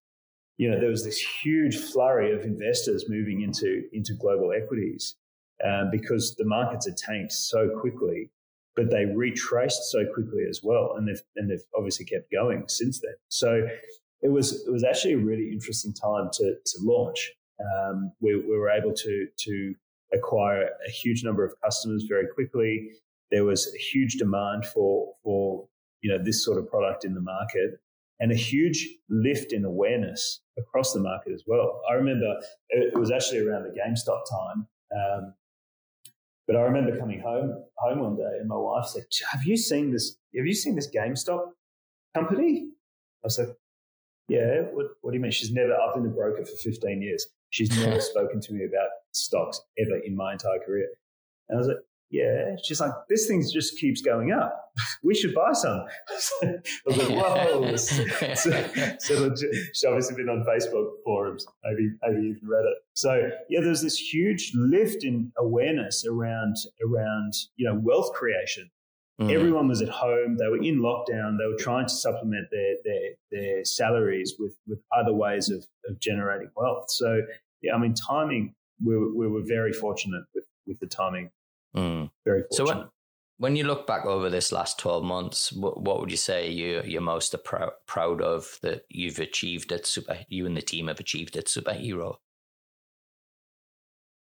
you 0.56 0.70
know 0.70 0.80
there 0.80 0.90
was 0.90 1.04
this 1.04 1.18
huge 1.18 1.76
flurry 1.76 2.32
of 2.32 2.44
investors 2.44 3.04
moving 3.08 3.42
into 3.42 3.82
into 3.92 4.14
global 4.14 4.52
equities 4.52 5.16
um, 5.64 5.90
because 5.90 6.34
the 6.36 6.44
markets 6.44 6.86
had 6.86 6.96
tanked 6.96 7.32
so 7.32 7.68
quickly 7.80 8.30
but 8.76 8.90
they 8.90 9.06
retraced 9.06 9.90
so 9.90 10.04
quickly 10.14 10.44
as 10.48 10.60
well, 10.62 10.94
and 10.96 11.08
they've 11.08 11.22
and 11.36 11.50
they've 11.50 11.64
obviously 11.76 12.04
kept 12.04 12.30
going 12.30 12.64
since 12.68 13.00
then. 13.00 13.14
So 13.28 13.66
it 14.22 14.28
was 14.28 14.64
it 14.66 14.70
was 14.70 14.84
actually 14.84 15.14
a 15.14 15.18
really 15.18 15.50
interesting 15.50 15.94
time 15.94 16.28
to 16.34 16.54
to 16.54 16.78
launch. 16.82 17.32
Um, 17.58 18.12
we, 18.20 18.36
we 18.36 18.56
were 18.56 18.70
able 18.70 18.92
to 18.92 19.26
to 19.36 19.74
acquire 20.12 20.68
a 20.86 20.90
huge 20.90 21.24
number 21.24 21.44
of 21.44 21.54
customers 21.64 22.04
very 22.08 22.26
quickly. 22.34 22.90
There 23.30 23.44
was 23.44 23.66
a 23.74 23.78
huge 23.78 24.14
demand 24.14 24.66
for 24.66 25.14
for 25.24 25.66
you 26.02 26.12
know 26.12 26.22
this 26.22 26.44
sort 26.44 26.58
of 26.58 26.68
product 26.68 27.04
in 27.04 27.14
the 27.14 27.20
market, 27.20 27.80
and 28.20 28.30
a 28.30 28.36
huge 28.36 28.86
lift 29.08 29.52
in 29.52 29.64
awareness 29.64 30.40
across 30.58 30.92
the 30.92 31.00
market 31.00 31.32
as 31.32 31.44
well. 31.46 31.80
I 31.90 31.94
remember 31.94 32.40
it 32.68 32.98
was 32.98 33.10
actually 33.10 33.40
around 33.40 33.64
the 33.64 33.70
GameStop 33.70 34.20
time. 34.30 34.66
Um, 34.94 35.34
but 36.46 36.56
I 36.56 36.60
remember 36.60 36.98
coming 36.98 37.20
home 37.20 37.64
home 37.76 38.00
one 38.00 38.16
day 38.16 38.38
and 38.40 38.48
my 38.48 38.56
wife 38.56 38.86
said, 38.86 39.04
"Have 39.30 39.44
you 39.44 39.56
seen 39.56 39.92
this? 39.92 40.16
Have 40.36 40.46
you 40.46 40.54
seen 40.54 40.76
this 40.76 40.90
GameStop 40.94 41.52
company?" 42.14 42.68
I 43.24 43.28
said, 43.28 43.54
"Yeah. 44.28 44.62
What, 44.72 44.86
what 45.02 45.10
do 45.10 45.16
you 45.16 45.22
mean?" 45.22 45.32
She's 45.32 45.52
never. 45.52 45.74
I've 45.74 45.94
been 45.94 46.06
a 46.06 46.14
broker 46.14 46.44
for 46.44 46.56
15 46.56 47.02
years. 47.02 47.26
She's 47.50 47.70
never 47.78 48.00
spoken 48.12 48.40
to 48.40 48.52
me 48.52 48.64
about 48.64 48.88
stocks 49.12 49.60
ever 49.78 49.98
in 50.04 50.16
my 50.16 50.32
entire 50.32 50.58
career. 50.64 50.88
And 51.48 51.56
I 51.56 51.58
was 51.58 51.68
like, 51.68 51.78
yeah. 52.10 52.56
She's 52.62 52.80
like, 52.80 52.92
this 53.08 53.26
thing 53.26 53.42
just 53.52 53.78
keeps 53.78 54.00
going 54.00 54.32
up. 54.32 54.72
We 55.02 55.14
should 55.14 55.34
buy 55.34 55.52
some. 55.52 55.84
I 56.42 56.56
was 56.86 56.96
like, 56.96 57.08
whoa. 57.08 57.76
so, 57.76 58.06
so, 58.98 59.34
she's 59.34 59.84
obviously 59.84 60.16
been 60.16 60.28
on 60.28 60.44
Facebook 60.44 60.88
forums, 61.04 61.46
maybe, 61.64 61.90
maybe 62.02 62.26
even 62.28 62.48
Reddit. 62.48 62.74
So 62.94 63.30
yeah, 63.48 63.60
there's 63.62 63.82
this 63.82 63.98
huge 63.98 64.52
lift 64.54 65.04
in 65.04 65.32
awareness 65.38 66.04
around, 66.06 66.56
around, 66.84 67.34
you 67.56 67.68
know, 67.68 67.80
wealth 67.82 68.12
creation. 68.12 68.70
Mm. 69.20 69.32
Everyone 69.32 69.66
was 69.66 69.80
at 69.80 69.88
home. 69.88 70.36
They 70.36 70.46
were 70.46 70.62
in 70.62 70.80
lockdown. 70.80 71.38
They 71.38 71.46
were 71.46 71.58
trying 71.58 71.86
to 71.86 71.94
supplement 71.94 72.48
their, 72.50 72.74
their, 72.84 73.10
their 73.32 73.64
salaries 73.64 74.34
with, 74.38 74.54
with 74.66 74.78
other 74.96 75.14
ways 75.14 75.48
of, 75.48 75.64
of 75.88 75.98
generating 76.00 76.50
wealth. 76.54 76.90
So 76.90 77.22
yeah, 77.62 77.74
I 77.74 77.78
mean, 77.78 77.94
timing, 77.94 78.54
we 78.84 78.96
were, 78.96 79.14
we 79.14 79.26
were 79.26 79.42
very 79.42 79.72
fortunate 79.72 80.24
with, 80.34 80.44
with 80.66 80.78
the 80.80 80.86
timing 80.86 81.30
Mm. 81.76 82.10
Very 82.24 82.42
fortunate. 82.42 82.54
So 82.54 82.64
when, 82.64 82.88
when 83.38 83.56
you 83.56 83.64
look 83.64 83.86
back 83.86 84.06
over 84.06 84.30
this 84.30 84.50
last 84.50 84.78
12 84.78 85.04
months, 85.04 85.52
what, 85.52 85.80
what 85.80 86.00
would 86.00 86.10
you 86.10 86.16
say 86.16 86.48
you, 86.50 86.82
you're 86.84 87.02
most 87.02 87.34
pr- 87.44 87.64
proud 87.86 88.22
of 88.22 88.58
that 88.62 88.84
you've 88.88 89.18
achieved 89.18 89.72
at 89.72 89.86
Super, 89.86 90.18
you 90.28 90.46
and 90.46 90.56
the 90.56 90.62
team 90.62 90.88
have 90.88 91.00
achieved 91.00 91.36
at 91.36 91.46
Superhero? 91.46 92.16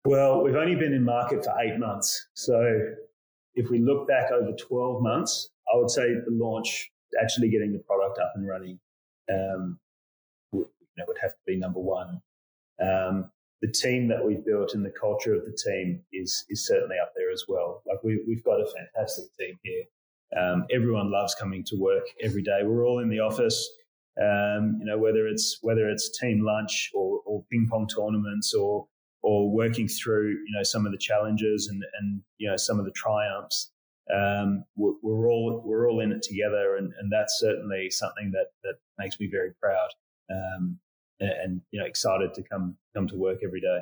Well, 0.06 0.44
we've 0.44 0.56
only 0.56 0.76
been 0.76 0.94
in 0.94 1.04
market 1.04 1.46
for 1.46 1.54
eight 1.62 1.80
months. 1.80 2.28
So 2.34 2.80
if 3.56 3.70
we 3.70 3.80
look 3.80 4.08
back 4.08 4.32
over 4.32 4.52
12 4.52 5.02
months, 5.02 5.50
I 5.74 5.78
would 5.78 5.90
say 5.90 6.14
the 6.14 6.32
launch, 6.32 6.92
actually 7.22 7.50
getting 7.50 7.72
the 7.72 7.80
product 7.80 8.20
up 8.20 8.34
and 8.36 8.48
running, 8.48 8.80
um, 9.32 9.80
would, 10.52 10.68
you 10.82 10.88
know, 10.98 11.06
would 11.08 11.18
have 11.22 11.32
to 11.32 11.42
be 11.46 11.56
number 11.56 11.80
one. 11.80 12.22
Um, 12.82 13.30
the 13.64 13.72
team 13.72 14.10
that 14.10 14.24
we've 14.24 14.46
built 14.46 14.74
and 14.74 14.86
the 14.86 14.92
culture 14.92 15.34
of 15.34 15.46
the 15.46 15.58
team 15.66 16.02
is 16.12 16.46
is 16.50 16.68
certainly 16.68 16.98
up 17.02 17.14
there 17.16 17.32
as 17.32 17.46
well. 17.48 17.82
Like 17.88 18.04
we, 18.04 18.22
we've 18.28 18.44
got 18.44 18.60
a 18.60 18.66
fantastic 18.66 19.26
team 19.40 19.58
here. 19.64 19.84
Um, 20.38 20.66
everyone 20.70 21.10
loves 21.10 21.34
coming 21.36 21.64
to 21.68 21.78
work 21.78 22.04
every 22.22 22.44
day. 22.44 22.60
We're 22.66 22.86
all 22.86 23.00
in 23.00 23.10
the 23.10 23.22
office. 23.22 23.58
Um, 24.22 24.78
you 24.80 24.86
know, 24.86 24.98
whether 24.98 25.28
it's 25.28 25.60
whether 25.62 25.88
it's 25.88 26.20
team 26.20 26.44
lunch 26.46 26.92
or, 26.94 27.22
or 27.26 27.46
ping 27.50 27.70
pong 27.72 27.88
tournaments 27.88 28.54
or 28.54 28.86
or 29.22 29.50
working 29.50 29.88
through 29.88 30.32
you 30.32 30.58
know 30.58 30.64
some 30.64 30.86
of 30.86 30.92
the 30.92 30.98
challenges 30.98 31.70
and 31.72 31.82
and 32.02 32.22
you 32.40 32.50
know 32.50 32.58
some 32.58 32.80
of 32.80 32.86
the 32.86 32.92
triumphs. 32.92 33.72
Um, 34.14 34.66
we're, 34.76 34.96
we're, 35.02 35.32
all 35.32 35.64
we're 35.66 35.90
all 35.90 36.02
in 36.02 36.12
it 36.12 36.22
together, 36.22 36.76
and, 36.76 36.92
and 37.00 37.10
that's 37.10 37.40
certainly 37.40 37.90
something 37.90 38.32
that 38.32 38.48
that 38.64 38.76
makes 38.98 39.18
me 39.22 39.30
very 39.32 39.54
proud. 39.62 39.88
Um, 40.30 40.80
and 41.44 41.62
you 41.72 41.80
know 41.80 41.86
excited 41.86 42.34
to 42.36 42.44
come 42.44 42.76
come 42.96 43.08
to 43.08 43.16
work 43.16 43.40
every 43.44 43.62
day. 43.62 43.82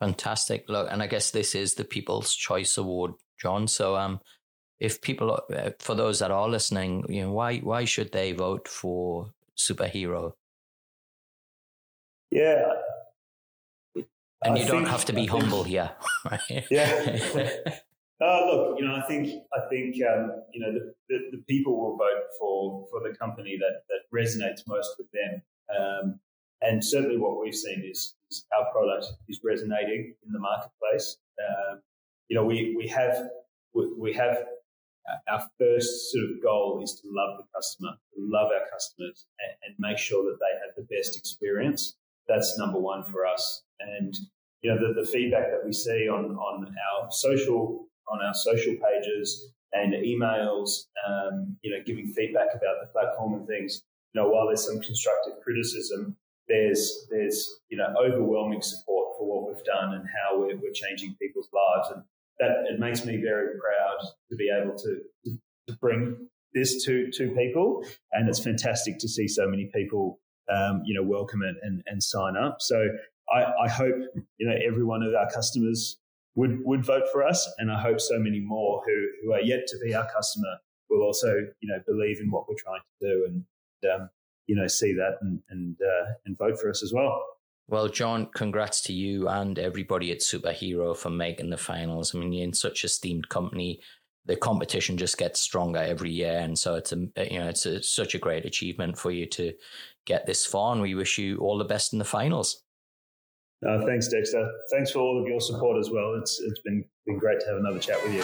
Fantastic. 0.00 0.68
Look, 0.68 0.88
and 0.90 1.02
I 1.02 1.06
guess 1.06 1.30
this 1.30 1.54
is 1.54 1.74
the 1.74 1.84
People's 1.84 2.34
Choice 2.34 2.76
Award, 2.76 3.12
John. 3.40 3.66
So, 3.66 3.96
um, 3.96 4.20
if 4.78 5.00
people, 5.00 5.40
uh, 5.54 5.70
for 5.78 5.94
those 5.94 6.18
that 6.18 6.30
are 6.30 6.48
listening, 6.48 7.04
you 7.08 7.22
know, 7.22 7.32
why 7.32 7.58
why 7.58 7.84
should 7.84 8.12
they 8.12 8.32
vote 8.32 8.68
for 8.68 9.32
superhero? 9.56 10.32
Yeah. 12.30 12.72
And 14.44 14.54
I 14.54 14.56
you 14.58 14.66
don't 14.66 14.86
have 14.86 15.06
to 15.06 15.12
be 15.14 15.26
humble 15.26 15.64
here, 15.64 15.90
right? 16.30 16.64
Yeah. 16.70 17.50
Uh, 18.18 18.46
look, 18.46 18.78
you 18.78 18.86
know, 18.86 18.94
I 18.94 19.02
think 19.02 19.28
I 19.52 19.68
think 19.68 19.96
um, 20.10 20.42
you 20.52 20.60
know 20.60 20.72
the, 20.72 20.94
the, 21.08 21.18
the, 21.32 21.42
people 21.48 21.78
will 21.78 21.98
vote 21.98 22.24
for 22.38 22.86
for 22.90 23.06
the 23.06 23.14
company 23.14 23.58
that 23.58 23.82
that 23.90 24.08
resonates 24.14 24.66
most 24.66 24.96
with 24.98 25.08
them. 25.12 25.42
Um, 25.78 26.20
and 26.62 26.84
certainly 26.84 27.18
what 27.18 27.40
we've 27.40 27.54
seen 27.54 27.82
is, 27.88 28.14
is, 28.30 28.46
our 28.58 28.70
product 28.72 29.06
is 29.28 29.40
resonating 29.44 30.14
in 30.26 30.32
the 30.32 30.38
marketplace. 30.38 31.18
Um, 31.38 31.80
you 32.28 32.36
know, 32.36 32.44
we, 32.44 32.74
we 32.76 32.88
have, 32.88 33.24
we, 33.74 33.92
we 33.98 34.12
have 34.14 34.38
uh, 35.08 35.32
our 35.32 35.48
first 35.58 36.10
sort 36.10 36.24
of 36.24 36.42
goal 36.42 36.80
is 36.82 37.00
to 37.00 37.08
love 37.10 37.38
the 37.38 37.44
customer, 37.54 37.90
to 38.14 38.20
love 38.20 38.50
our 38.52 38.68
customers 38.72 39.26
and, 39.38 39.52
and, 39.64 39.74
make 39.78 39.98
sure 39.98 40.24
that 40.24 40.38
they 40.40 40.58
have 40.64 40.74
the 40.76 40.96
best 40.96 41.16
experience. 41.16 41.96
That's 42.26 42.58
number 42.58 42.78
one 42.78 43.04
for 43.04 43.24
us. 43.26 43.62
And, 43.78 44.16
you 44.62 44.70
know, 44.70 44.78
the, 44.78 45.00
the 45.00 45.06
feedback 45.06 45.50
that 45.50 45.64
we 45.64 45.72
see 45.72 46.08
on, 46.08 46.34
on 46.36 46.66
our 46.66 47.08
social, 47.10 47.86
on 48.08 48.20
our 48.24 48.34
social 48.34 48.74
pages 48.74 49.52
and 49.72 49.92
emails, 49.94 50.86
um, 51.06 51.56
you 51.62 51.70
know, 51.70 51.82
giving 51.84 52.08
feedback 52.08 52.48
about 52.54 52.76
the 52.80 52.88
platform 52.92 53.34
and 53.34 53.46
things, 53.46 53.82
you 54.12 54.20
know, 54.20 54.28
while 54.28 54.46
there's 54.46 54.66
some 54.66 54.80
constructive 54.80 55.34
criticism, 55.44 56.16
there's 56.48 57.06
there's 57.10 57.60
you 57.68 57.76
know 57.76 57.92
overwhelming 58.00 58.62
support 58.62 59.16
for 59.18 59.26
what 59.26 59.48
we've 59.48 59.64
done 59.64 59.94
and 59.94 60.04
how 60.04 60.38
we're, 60.38 60.56
we're 60.56 60.72
changing 60.72 61.16
people's 61.20 61.48
lives, 61.52 61.88
and 61.94 62.02
that 62.38 62.64
it 62.70 62.78
makes 62.78 63.04
me 63.04 63.16
very 63.16 63.58
proud 63.58 64.08
to 64.30 64.36
be 64.36 64.50
able 64.50 64.76
to 64.76 65.00
to 65.68 65.76
bring 65.80 66.28
this 66.54 66.84
to 66.84 67.10
to 67.12 67.30
people, 67.30 67.84
and 68.12 68.28
it's 68.28 68.40
fantastic 68.40 68.98
to 68.98 69.08
see 69.08 69.28
so 69.28 69.48
many 69.48 69.70
people 69.74 70.20
um, 70.54 70.82
you 70.84 70.94
know 70.94 71.02
welcome 71.02 71.42
it 71.42 71.56
and, 71.62 71.82
and 71.86 72.02
sign 72.02 72.36
up. 72.36 72.56
So 72.60 72.88
I, 73.32 73.44
I 73.64 73.68
hope 73.68 73.96
you 74.38 74.48
know 74.48 74.56
every 74.66 74.84
one 74.84 75.02
of 75.02 75.14
our 75.14 75.30
customers 75.30 75.98
would 76.34 76.58
would 76.64 76.84
vote 76.84 77.04
for 77.12 77.26
us, 77.26 77.48
and 77.58 77.70
I 77.70 77.80
hope 77.80 78.00
so 78.00 78.18
many 78.18 78.40
more 78.40 78.82
who 78.86 79.08
who 79.22 79.32
are 79.32 79.40
yet 79.40 79.66
to 79.68 79.78
be 79.84 79.94
our 79.94 80.06
customer 80.14 80.56
will 80.88 81.02
also 81.02 81.34
you 81.60 81.68
know 81.68 81.80
believe 81.86 82.20
in 82.20 82.30
what 82.30 82.48
we're 82.48 82.56
trying 82.56 82.80
to 82.80 83.08
do. 83.08 83.26
And 83.26 83.44
um, 83.92 84.10
you 84.46 84.56
know 84.56 84.66
see 84.66 84.92
that 84.94 85.18
and 85.22 85.40
and 85.50 85.76
uh, 85.80 86.12
and 86.24 86.38
vote 86.38 86.58
for 86.60 86.70
us 86.70 86.82
as 86.82 86.92
well. 86.92 87.22
Well, 87.68 87.88
John, 87.88 88.26
congrats 88.26 88.80
to 88.82 88.92
you 88.92 89.28
and 89.28 89.58
everybody 89.58 90.12
at 90.12 90.20
Superhero 90.20 90.96
for 90.96 91.10
making 91.10 91.50
the 91.50 91.56
finals. 91.56 92.14
I 92.14 92.18
mean, 92.18 92.32
you're 92.32 92.44
in 92.44 92.52
such 92.52 92.84
esteemed 92.84 93.28
company. 93.28 93.80
The 94.24 94.36
competition 94.36 94.96
just 94.96 95.18
gets 95.18 95.40
stronger 95.40 95.80
every 95.80 96.10
year, 96.10 96.38
and 96.38 96.58
so 96.58 96.76
it's 96.76 96.92
a 96.92 96.96
you 97.30 97.38
know 97.38 97.48
it's 97.48 97.66
a, 97.66 97.82
such 97.82 98.14
a 98.14 98.18
great 98.20 98.44
achievement 98.44 98.98
for 98.98 99.10
you 99.10 99.26
to 99.26 99.52
get 100.04 100.26
this 100.26 100.46
far. 100.46 100.72
And 100.72 100.82
we 100.82 100.94
wish 100.94 101.18
you 101.18 101.38
all 101.38 101.58
the 101.58 101.64
best 101.64 101.92
in 101.92 101.98
the 101.98 102.04
finals. 102.04 102.62
Uh, 103.66 103.84
thanks, 103.86 104.08
Dexter. 104.08 104.50
Thanks 104.70 104.90
for 104.90 104.98
all 104.98 105.20
of 105.20 105.28
your 105.28 105.40
support 105.40 105.78
as 105.78 105.90
well. 105.90 106.14
It's 106.14 106.40
it's 106.40 106.60
been 106.60 106.84
been 107.06 107.18
great 107.18 107.40
to 107.40 107.46
have 107.46 107.56
another 107.56 107.78
chat 107.78 108.02
with 108.02 108.14
you. 108.14 108.22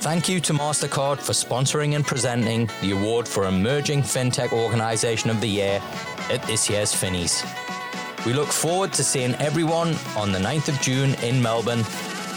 Thank 0.00 0.28
you 0.28 0.38
to 0.40 0.52
MasterCard 0.52 1.18
for 1.18 1.32
sponsoring 1.32 1.96
and 1.96 2.06
presenting 2.06 2.70
the 2.80 2.92
award 2.92 3.26
for 3.26 3.46
Emerging 3.46 4.02
FinTech 4.02 4.52
Organization 4.52 5.30
of 5.30 5.40
the 5.40 5.48
Year 5.48 5.82
at 6.30 6.40
this 6.44 6.70
year's 6.70 6.92
Finnies. 6.92 7.44
We 8.24 8.32
look 8.32 8.48
forward 8.48 8.92
to 8.92 9.02
seeing 9.02 9.34
everyone 9.36 9.96
on 10.16 10.30
the 10.30 10.38
9th 10.38 10.68
of 10.68 10.80
June 10.80 11.14
in 11.24 11.42
Melbourne, 11.42 11.84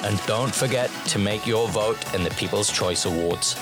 and 0.03 0.19
don't 0.25 0.53
forget 0.53 0.89
to 1.08 1.19
make 1.19 1.45
your 1.45 1.67
vote 1.67 2.15
in 2.15 2.23
the 2.23 2.32
People's 2.32 2.71
Choice 2.71 3.05
Awards. 3.05 3.55